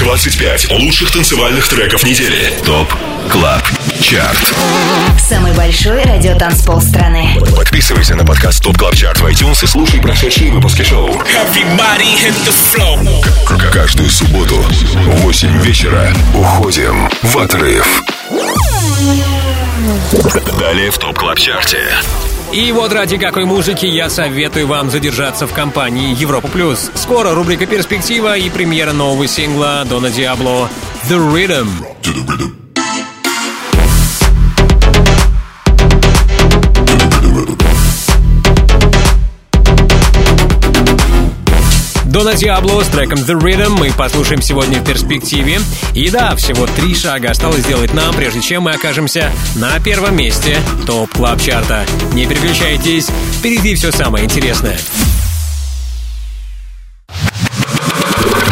25 0.00 0.72
лучших 0.72 1.12
танцевальных 1.12 1.68
треков 1.68 2.02
недели. 2.02 2.52
Top 2.66 2.92
Club 3.30 3.62
Chart. 4.00 4.52
Самый 5.20 5.52
большой 5.52 6.02
радиотанцпол 6.02 6.80
страны. 6.80 7.38
Подписывайся 7.56 8.16
на 8.16 8.24
подкаст 8.24 8.64
Top 8.64 8.76
Club 8.76 8.96
Chart 8.96 9.20
в 9.20 9.26
iTunes 9.26 9.62
и 9.62 9.68
слушай 9.68 10.00
прошедшие 10.00 10.50
выпуски 10.50 10.82
шоу. 10.82 11.08
Каждую 13.72 14.10
субботу 14.10 14.56
в 14.56 15.20
8 15.22 15.62
вечера 15.62 16.12
уходим 16.34 17.08
в 17.22 17.38
отрыв. 17.38 18.02
Далее 20.58 20.90
в 20.90 20.98
Top 20.98 21.18
Club 21.18 21.38
Chart 21.38 21.68
е. 21.68 21.80
И 22.52 22.70
вот 22.70 22.92
ради 22.92 23.16
какой 23.16 23.44
музыки 23.44 23.86
я 23.86 24.08
советую 24.10 24.66
вам 24.66 24.90
задержаться 24.90 25.46
в 25.46 25.52
компании 25.52 26.14
Европа 26.14 26.48
Плюс. 26.48 26.90
Скоро 26.94 27.34
рубрика 27.34 27.66
«Перспектива» 27.66 28.36
и 28.36 28.50
премьера 28.50 28.92
нового 28.92 29.26
сингла 29.26 29.84
Дона 29.88 30.10
Диабло 30.10 30.68
«The 31.08 31.18
Rhythm». 31.18 32.61
Дона 42.12 42.34
Диабло 42.34 42.82
с 42.82 42.88
треком 42.88 43.20
The 43.20 43.40
Rhythm 43.40 43.70
мы 43.70 43.90
послушаем 43.90 44.42
сегодня 44.42 44.80
в 44.80 44.84
перспективе. 44.84 45.60
И 45.94 46.10
да, 46.10 46.36
всего 46.36 46.66
три 46.66 46.94
шага 46.94 47.30
осталось 47.30 47.62
сделать 47.62 47.94
нам, 47.94 48.14
прежде 48.14 48.42
чем 48.42 48.64
мы 48.64 48.72
окажемся 48.72 49.32
на 49.54 49.80
первом 49.80 50.14
месте 50.14 50.60
Top 50.86 51.10
Club 51.10 51.40
Chart 51.40 51.73
а. 51.73 51.86
Не 52.12 52.26
переключайтесь, 52.26 53.08
впереди 53.38 53.74
все 53.76 53.90
самое 53.92 54.26
интересное. 54.26 54.78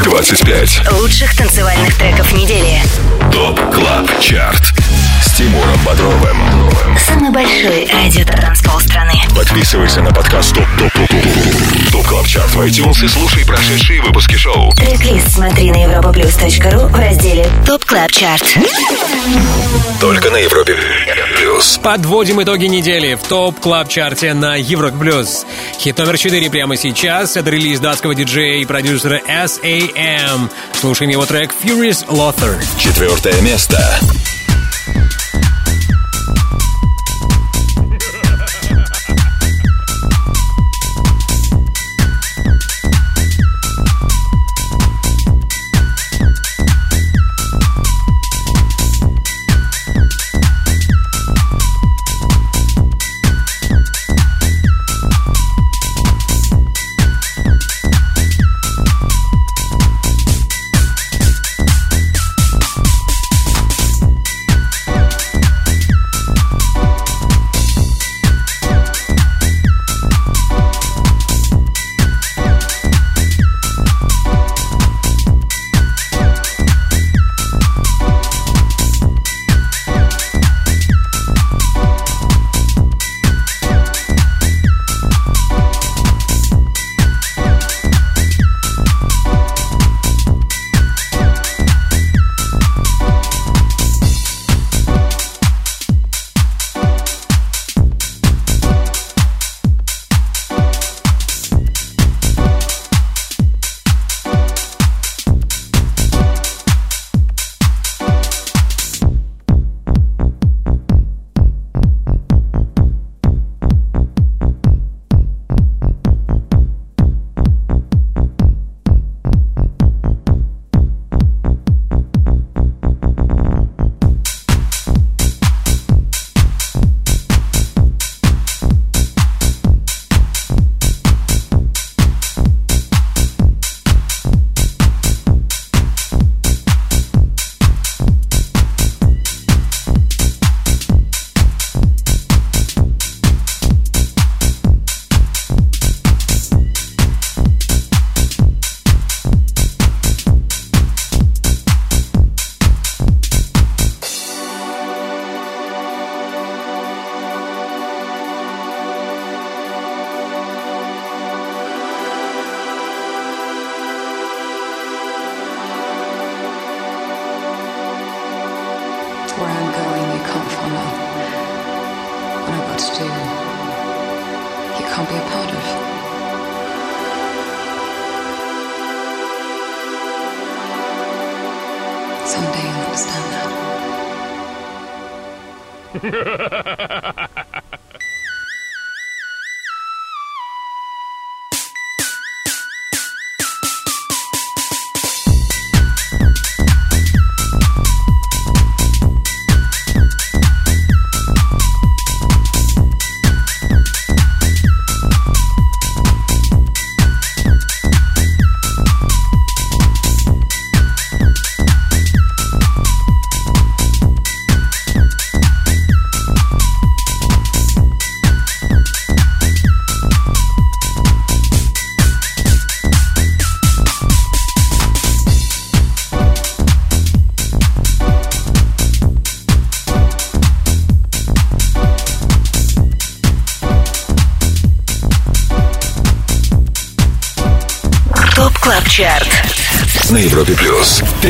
25. 0.05 0.93
Лучших 0.93 1.37
танцевальных 1.37 1.95
треков 1.99 2.33
недели. 2.33 2.81
Top 3.31 3.61
Club 3.75 4.21
Chart 4.21 4.90
с 5.21 5.33
Тимуром 5.33 5.79
Бодровым. 5.85 6.37
Самый 7.07 7.31
большой 7.31 7.87
радиотанцпол 7.93 8.81
страны. 8.81 9.13
Подписывайся 9.35 10.01
на 10.03 10.13
подкаст 10.13 10.55
Top 10.55 10.67
Top 10.79 10.93
Top 10.93 11.09
Top 11.09 11.93
Top 11.93 12.07
Club 12.07 12.27
Chart 12.27 12.51
в 12.51 12.61
iTunes 12.61 13.05
и 13.05 13.09
слушай 13.09 13.45
прошедшие 13.45 14.03
выпуски 14.03 14.37
шоу. 14.37 14.73
Трек-лист 14.73 15.33
смотри 15.33 15.71
на 15.71 15.85
europaplus.ru 15.85 16.89
в 16.89 16.95
разделе 16.95 17.47
Top 17.67 17.85
Club 17.85 18.11
Chart. 18.13 18.45
Только 20.01 20.31
на 20.31 20.39
Европе 20.39 20.77
Плюс. 21.37 21.79
Подводим 21.83 22.43
итоги 22.43 22.67
недели 22.67 23.15
в 23.15 23.23
Top 23.23 23.61
Club 23.61 23.89
Chart 23.89 24.26
е 24.26 24.33
на 24.35 24.57
Европе 24.57 24.97
Плюс. 24.99 25.45
Хит 25.79 25.99
номер 25.99 26.17
4 26.17 26.51
прямо 26.51 26.77
сейчас. 26.77 27.37
Это 27.37 27.51
релиз 27.51 27.81
датского 27.81 28.15
диджея 28.15 28.63
и 28.63 28.65
продюсера 28.65 29.21
S.A.M. 29.27 30.51
Слушаем 30.73 31.11
его 31.11 31.27
трек 31.27 31.53
Furious 31.63 32.07
Lothar. 32.07 32.63
Четвертое 32.79 33.41
место. 33.43 34.01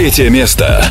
Третье 0.01 0.31
место. 0.31 0.91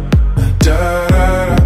Da 0.63 1.07
da 1.09 1.47
da, 1.47 1.60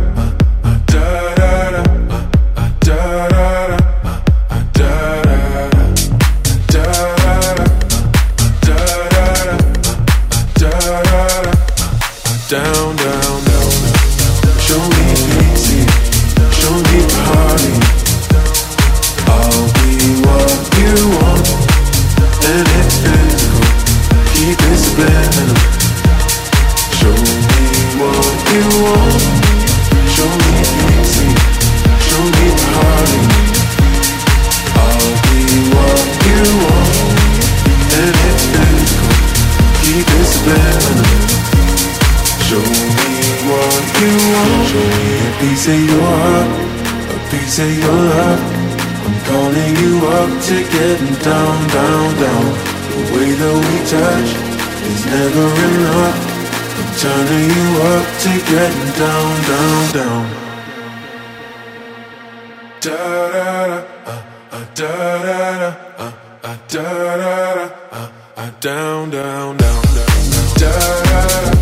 piece 45.45 45.67
of 45.67 45.80
your 45.89 46.01
heart, 46.01 46.49
a 47.13 47.17
piece 47.30 47.59
of 47.59 47.72
your 47.77 47.99
love. 48.09 48.41
I'm 49.05 49.17
calling 49.30 49.73
you 49.84 49.93
up 50.19 50.31
to 50.47 50.55
getting 50.76 51.15
down, 51.30 51.57
down, 51.77 52.07
down. 52.23 52.45
The 52.89 53.01
way 53.13 53.30
that 53.41 53.55
we 53.65 53.76
touch 53.93 54.30
is 54.89 55.01
never 55.13 55.47
enough. 55.69 56.17
I'm 56.80 56.91
turning 57.03 57.47
you 57.57 57.67
up 57.93 58.05
to 58.23 58.31
getting 58.51 58.91
down, 59.03 59.34
down, 59.51 59.81
down. 59.97 60.23
Da 62.85 63.03
da 63.35 63.67
da, 63.67 63.84
uh, 64.05 64.23
uh, 64.51 64.65
da 64.80 64.91
da 65.27 65.39
da, 65.61 65.69
uh, 65.97 66.11
uh, 66.43 66.57
da 66.73 66.84
da 67.11 67.35
da, 67.55 67.69
uh, 67.91 68.11
uh, 68.38 68.51
down, 68.67 69.09
down, 69.11 69.57
down, 69.57 69.84
down, 69.95 70.15
down. 70.26 70.53
Da 70.61 70.72
da. 71.03 71.45
Da 71.45 71.55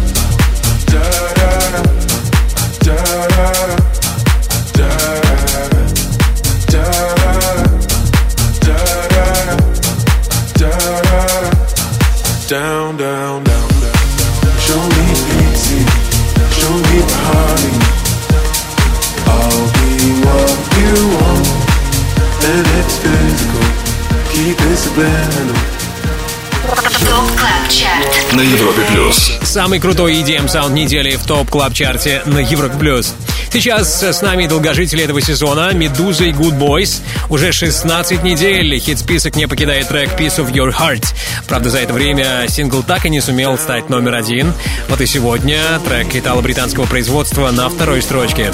На 28.34 28.42
Европе 28.42 28.82
плюс. 28.92 29.40
Самый 29.42 29.80
крутой 29.80 30.22
EDM 30.22 30.48
саунд 30.48 30.76
недели 30.76 31.16
в 31.16 31.24
топ 31.26 31.50
клаб 31.50 31.74
чарте 31.74 32.22
на 32.28 32.38
Европе 32.38 32.78
плюс. 32.78 33.16
Сейчас 33.52 34.04
с 34.04 34.22
нами 34.22 34.46
долгожители 34.46 35.04
этого 35.04 35.20
сезона 35.20 35.74
Медуза 35.74 36.26
и 36.26 36.32
Good 36.32 36.60
Boys. 36.60 37.02
Уже 37.30 37.52
16 37.52 38.24
недель 38.24 38.78
хит-список 38.78 39.36
не 39.36 39.48
покидает 39.48 39.88
трек 39.88 40.12
Piece 40.12 40.38
of 40.38 40.52
Your 40.52 40.72
Heart. 40.72 41.06
Правда, 41.48 41.72
за 41.72 41.80
это 41.80 41.94
время 41.94 42.46
сингл 42.48 42.84
так 42.84 43.08
и 43.08 43.10
не 43.10 43.20
сумел 43.20 43.58
стать 43.58 43.90
номер 43.90 44.14
один. 44.14 44.54
Вот 44.90 45.02
и 45.02 45.08
сегодня 45.08 45.60
трек 45.88 46.16
итало-британского 46.16 46.86
производства 46.86 47.50
на 47.50 47.68
второй 47.68 48.04
строчке. 48.04 48.54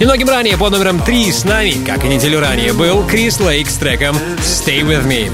Немногим 0.00 0.28
ранее 0.28 0.56
под 0.56 0.72
номером 0.72 1.00
3 1.00 1.30
с 1.30 1.44
нами, 1.44 1.76
как 1.86 2.04
и 2.04 2.08
неделю 2.08 2.40
ранее, 2.40 2.72
был 2.72 3.06
Крис 3.06 3.38
Лейк 3.38 3.70
с 3.70 3.76
треком 3.76 4.16
Stay 4.40 4.80
With 4.80 5.06
Me. 5.06 5.30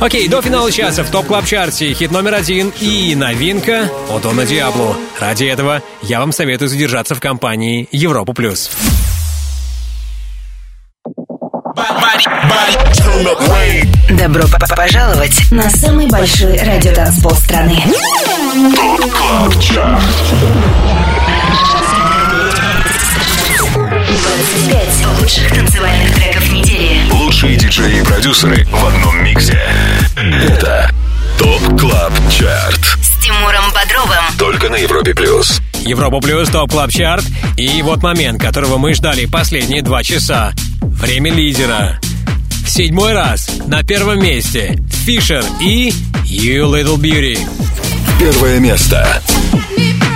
Окей, 0.00 0.28
до 0.28 0.42
финала 0.42 0.70
часа 0.72 1.02
в 1.04 1.10
Top 1.10 1.26
Club 1.26 1.46
Chart 1.46 1.84
е 1.84 1.92
хит 1.94 2.10
номер 2.10 2.34
один 2.34 2.72
и 2.80 3.14
новинка 3.14 3.88
от 4.10 4.22
Дона 4.22 4.44
Диабло. 4.46 4.96
Ради 5.20 5.44
этого 5.44 5.82
я 6.02 6.20
вам 6.20 6.32
советую 6.32 6.68
задержаться 6.68 7.14
в 7.14 7.20
компании 7.20 7.88
Европа 7.92 8.32
Плюс. 8.32 8.70
Добро 14.10 14.42
п- 14.46 14.58
п- 14.58 14.74
пожаловать 14.76 15.50
на 15.50 15.68
самый 15.70 16.06
большой 16.08 16.56
радиотанцпол 16.58 17.32
страны. 17.32 17.76
Club 19.10 19.60
Chart. 19.60 20.02
25 24.22 25.20
лучших 25.20 25.48
танцевальных 25.52 26.14
треков 26.14 26.52
недели. 26.52 27.10
Лучшие 27.10 27.56
диджеи 27.56 28.00
и 28.00 28.04
продюсеры 28.04 28.64
в 28.70 28.86
одном 28.86 29.24
миксе. 29.24 29.60
Это 30.16 30.90
Top 31.38 31.80
Club 31.80 32.12
Chart. 32.30 32.80
С 33.02 33.22
Тимуром 33.22 33.64
Бодровым. 33.74 34.24
Только 34.38 34.68
на 34.68 34.76
Европе 34.76 35.12
плюс. 35.14 35.60
Европа 35.84 36.20
Плюс, 36.20 36.48
Top 36.48 36.70
Club 36.70 36.90
Chart. 36.92 37.24
И 37.56 37.82
вот 37.82 38.02
момент, 38.02 38.40
которого 38.40 38.78
мы 38.78 38.94
ждали 38.94 39.26
последние 39.26 39.82
два 39.82 40.04
часа. 40.04 40.52
Время 40.80 41.32
лидера. 41.32 41.98
В 42.64 42.70
седьмой 42.70 43.14
раз 43.14 43.50
на 43.66 43.82
первом 43.82 44.22
месте 44.22 44.78
Фишер 45.04 45.44
и 45.60 45.90
You 46.24 46.70
Little 46.70 46.96
Beauty. 46.96 47.38
Первое 48.20 48.60
место. 48.60 49.20
Got 49.52 49.78
me 49.78 50.11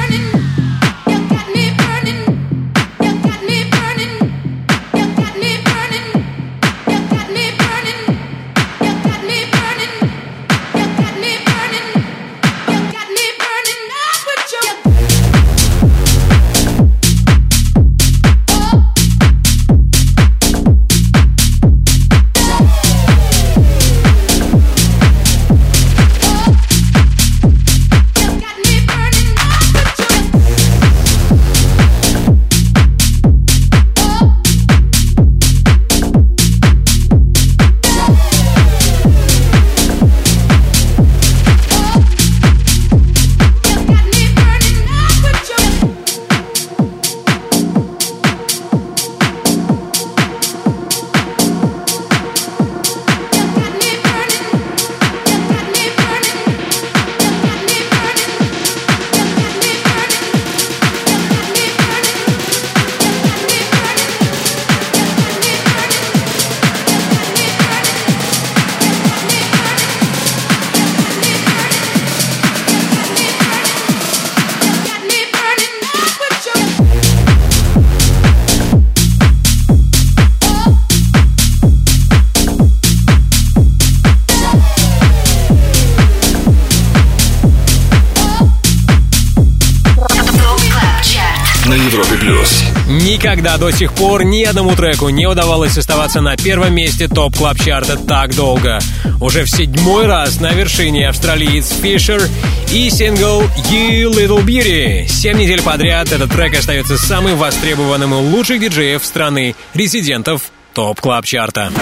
До 93.59 93.71
сих 93.71 93.93
пор 93.95 94.25
ни 94.25 94.45
одному 94.45 94.77
треку 94.77 95.09
не 95.09 95.27
удавалось 95.27 95.77
оставаться 95.79 96.21
на 96.21 96.37
первом 96.37 96.75
месте 96.75 97.09
топ 97.09 97.37
клаб 97.37 97.59
чарта 97.59 97.97
так 97.97 98.35
долго. 98.35 98.79
Уже 99.21 99.45
в 99.45 99.51
седьмой 99.51 100.07
раз 100.07 100.41
на 100.41 100.53
вершине 100.53 101.09
австралиец 101.09 101.71
Фишер 101.81 102.23
и 102.71 102.91
сингл 102.91 103.43
You 103.71 104.13
Little 104.13 104.45
Beauty. 104.45 105.09
Семь 105.09 105.39
недель 105.39 105.63
подряд 105.63 106.13
этот 106.13 106.31
трек 106.31 106.57
остается 106.59 106.99
самым 106.99 107.39
востребованным 107.39 108.13
у 108.13 108.21
лучших 108.21 108.61
диджеев 108.61 109.05
страны, 109.05 109.57
резидентов 109.75 110.43
топ 110.75 111.01
клаб 111.01 111.25
чарта. 111.25 111.73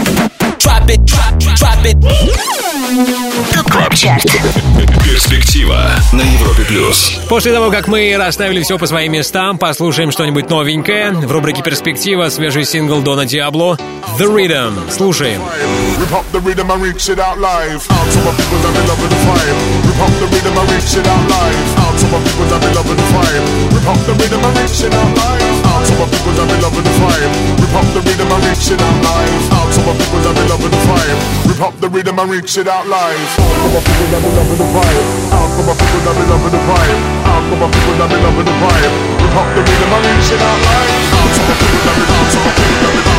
ТОП 2.84 3.70
КЛАБ 3.70 3.94
ЧАРТ 3.94 4.30
Перспектива 5.02 5.90
на 6.12 6.20
Европе 6.20 6.64
плюс. 6.68 7.18
После 7.30 7.52
того, 7.52 7.70
как 7.70 7.88
мы 7.88 8.14
расставили 8.18 8.62
все 8.62 8.78
по 8.78 8.86
своим 8.86 9.12
местам, 9.12 9.56
послушаем 9.56 10.10
что-нибудь 10.10 10.50
новенькое. 10.50 11.12
В 11.12 11.32
рубрике 11.32 11.62
«Перспектива» 11.62 12.28
свежий 12.28 12.66
сингл 12.66 13.00
Дона 13.00 13.24
Диабло 13.24 13.78
«The 14.18 14.26
Rhythm». 14.26 14.90
Слушаем. 14.90 15.40
Rip 15.98 16.12
up 16.12 16.24
the 16.32 16.40
rhythm 16.40 16.70
my 22.14 22.22
people 22.22 22.46
that 22.46 22.60
be 22.62 22.70
loving 22.78 22.94
the 22.94 23.06
vibe. 23.10 23.44
Rip 23.74 23.86
up 23.90 23.98
the 24.06 24.14
rhythm 24.14 24.38
and 24.46 24.54
reach 24.54 24.78
it 24.86 24.94
out 24.94 25.10
live. 25.18 25.42
Out 25.66 25.82
to 25.82 25.92
my 25.98 26.06
people 26.06 26.34
that 26.38 26.46
be 26.46 26.56
loving 26.62 26.86
the 26.86 26.94
vibe. 27.02 27.32
Rip 27.58 27.74
up 27.74 27.88
the 27.90 28.00
rhythm 28.06 28.30
and 28.30 28.42
reach 28.46 28.70
it 28.70 28.78
out 28.78 28.98
live. 29.02 29.42
Out 29.50 29.68
to 29.74 29.80
my 29.82 29.92
people 29.98 30.20
that 30.22 30.34
be 30.38 30.44
loving 30.46 30.70
the 30.70 30.80
vibe. 30.86 31.18
Rip 31.50 31.62
up 31.66 31.74
the 31.82 31.88
rhythm 31.90 32.18
and 32.22 32.30
reach 32.30 32.54
it 32.54 32.68
out 32.70 32.86
live. 32.86 33.18
Out 33.42 33.58
to 33.58 33.68
my 33.74 33.82
people 33.82 34.06
that 34.14 34.20
be 34.22 34.30
loving 34.30 34.60
the 34.62 34.68
vibe. 34.70 34.94
The 34.94 35.34
out 35.34 35.50
to 35.58 35.62
my 35.66 35.74
people 35.74 36.00
that 36.06 36.14
be 36.14 36.24
loving 36.30 36.54
the 36.54 36.62
vibe. 36.62 37.02
Out 37.26 37.42
to 37.50 37.54
my 37.58 37.66
people 37.74 37.94
that 37.98 38.08
be 38.14 38.18
loving 38.22 38.46
the 38.46 38.54
vibe. 38.62 38.84
Loving 38.84 39.02
the. 39.02 39.24
Rip 39.24 39.34
up 39.34 39.48
the 39.50 39.62
rhythm 39.66 39.90
and 39.90 40.02
reach 40.06 40.30
it 40.30 40.38
out 40.38 40.58
live. 40.62 40.94
Out 41.18 41.30
to 41.34 41.40
my 41.42 41.54
people 41.58 41.82
that 41.82 41.94
be 41.98 42.04
out 42.14 42.28
to 42.30 42.38
my 42.46 43.13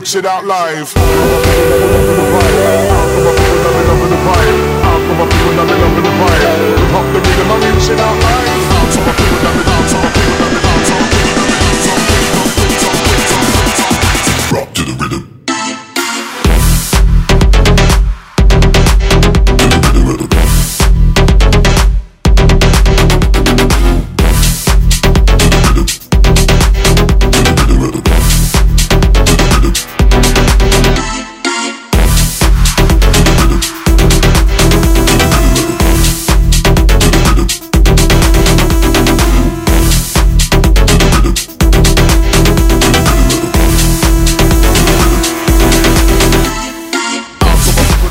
Preach 0.00 0.14
it 0.14 0.24
out 0.24 0.46
live. 0.46 0.94
Half 0.94 1.04
of 1.04 2.32
my 5.12 5.26
people 5.28 5.52
that 5.52 5.66
be 5.68 5.76
loving 5.76 6.00
the 6.00 6.12
vibe. 6.16 6.88
Pop 6.90 7.04
the 7.12 7.20
rhythm, 7.20 7.50
I'm 7.52 7.60
reaching 7.60 8.00
out 8.00 8.16
live. 8.16 8.48
Half 8.72 8.96
of 8.96 9.04
my 9.04 9.12
people 9.12 9.40
that 9.44 9.52
be 9.60 9.69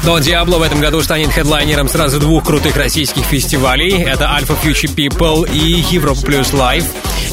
Дон 0.10 0.24
Диабло 0.24 0.58
в 0.58 0.64
этом 0.64 0.80
году 0.80 1.04
станет 1.04 1.30
хедлайнером 1.32 1.88
сразу 1.88 2.20
двух 2.20 2.44
крутых 2.44 2.76
российских 2.76 3.24
фестивалей. 3.26 4.02
Это 4.02 4.24
Alfa 4.26 4.58
Future 4.60 4.96
People 4.96 5.48
и 5.48 5.86
Европа 5.94 6.20
Плюс 6.22 6.52
Live. 6.52 6.84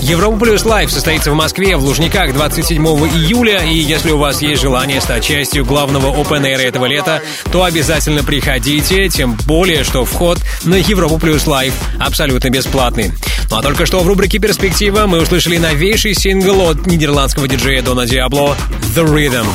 Европа 0.03 0.37
Плюс 0.41 0.63
Live 0.67 0.91
состоится 0.91 1.31
в 1.31 1.35
Москве 1.35 1.79
в 1.79 1.83
Лужниках 1.83 2.35
27 2.35 2.87
июля. 2.87 3.65
И 3.65 3.79
если 3.79 4.11
у 4.11 4.19
вас 4.19 4.43
есть 4.43 4.61
желание 4.61 5.01
стать 5.01 5.25
частью 5.25 5.65
главного 5.65 6.15
Open 6.15 6.43
Air 6.43 6.59
этого 6.59 6.85
лета, 6.85 7.23
то 7.51 7.65
обязательно 7.65 8.23
приходите. 8.23 9.09
Тем 9.09 9.39
более, 9.47 9.83
что 9.83 10.05
вход 10.05 10.39
на 10.65 10.75
Европу 10.75 11.17
Плюс 11.17 11.47
Live 11.47 11.73
абсолютно 11.99 12.51
бесплатный. 12.51 13.11
Ну 13.51 13.57
а 13.57 13.63
только 13.63 13.87
что 13.87 14.01
в 14.01 14.07
рубрике 14.07 14.39
«Перспектива» 14.39 15.07
мы 15.07 15.23
услышали 15.23 15.57
новейший 15.57 16.13
сингл 16.13 16.61
от 16.69 16.87
нидерландского 16.87 17.49
диджея 17.49 17.81
Дона 17.81 18.05
Диабло 18.05 18.55
«The 18.95 19.07
Rhythm». 19.07 19.47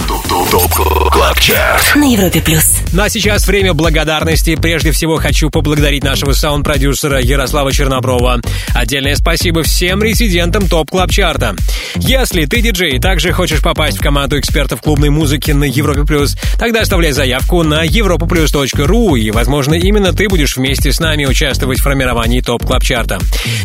На 1.95 2.11
Европе 2.11 2.41
Плюс. 2.41 2.80
Ну 2.93 3.03
а 3.03 3.09
сейчас 3.09 3.47
время 3.47 3.73
благодарности. 3.73 4.55
Прежде 4.55 4.91
всего 4.91 5.15
хочу 5.15 5.49
поблагодарить 5.49 6.03
нашего 6.03 6.33
саунд-продюсера 6.33 7.21
Ярослава 7.21 7.71
Черноброва. 7.71 8.41
Отдельное 8.75 9.15
спасибо 9.15 9.63
всем 9.63 10.03
резидентам 10.03 10.67
Top 10.67 10.91
Club 10.91 11.09
Chart 11.09 11.42
а. 11.42 11.55
Если 12.03 12.45
ты 12.45 12.61
диджей 12.61 12.95
и 12.95 12.99
также 12.99 13.31
хочешь 13.31 13.61
попасть 13.61 13.99
в 13.99 14.01
команду 14.01 14.39
экспертов 14.39 14.81
клубной 14.81 15.09
музыки 15.09 15.51
на 15.51 15.65
Европе 15.65 16.03
Плюс, 16.03 16.35
тогда 16.57 16.81
оставляй 16.81 17.11
заявку 17.11 17.61
на 17.63 17.85
europaplus.ru 17.85 19.19
и, 19.19 19.31
возможно, 19.31 19.75
именно 19.75 20.11
ты 20.11 20.27
будешь 20.27 20.57
вместе 20.57 20.91
с 20.91 20.99
нами 20.99 21.25
участвовать 21.25 21.79
в 21.79 21.83
формировании 21.83 22.41
Top 22.41 22.65
Club 22.65 22.83
Chart 22.83 23.09
а. 23.09 23.19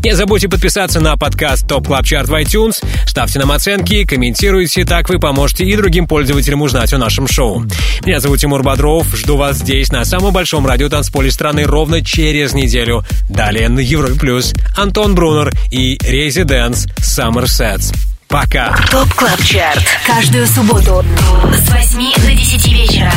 Не 0.05 0.13
забудьте 0.15 0.49
подписаться 0.49 1.01
на 1.01 1.17
подкаст 1.17 1.67
Top 1.66 1.87
Club 1.87 2.05
Chart 2.05 2.28
в 2.29 2.35
iTunes, 2.35 2.85
ставьте 3.07 3.39
нам 3.39 3.53
оценки, 3.53 4.05
комментируйте, 4.05 4.85
так 4.85 5.09
вы 5.09 5.19
поможете 5.19 5.65
и 5.65 5.75
другим 5.75 6.07
пользователям 6.07 6.63
узнать 6.63 6.93
о 6.93 6.99
нашем 6.99 7.27
шоу. 7.27 7.65
Меня 8.05 8.21
зовут 8.21 8.39
Тимур 8.39 8.63
Бодров, 8.63 9.17
жду 9.17 9.37
вас 9.37 9.57
здесь, 9.57 9.91
на 9.91 10.05
самом 10.05 10.33
большом 10.33 10.67
радиотанцполе 10.67 11.31
страны, 11.31 11.65
ровно 11.65 12.05
через 12.05 12.53
неделю. 12.53 13.03
Далее 13.31 13.69
на 13.69 13.81
Европе 13.81 14.19
Плюс 14.21 14.55
Антон 14.77 15.15
Брунер 15.15 15.53
и 15.71 15.99
Резиденс 16.03 16.87
Summer 16.99 17.45
Sets. 17.45 17.95
Пока. 18.28 18.74
ТОП 18.90 19.12
КЛАБ 19.15 19.40
ЧАРТ. 19.43 19.85
Каждую 20.05 20.47
субботу 20.48 21.05
с 21.53 21.70
8 21.70 22.15
до 22.16 22.32
10 22.32 22.66
вечера. 22.73 23.12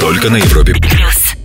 Только 0.00 0.30
на 0.30 0.36
Европе 0.36 0.74
Плюс. 0.74 1.35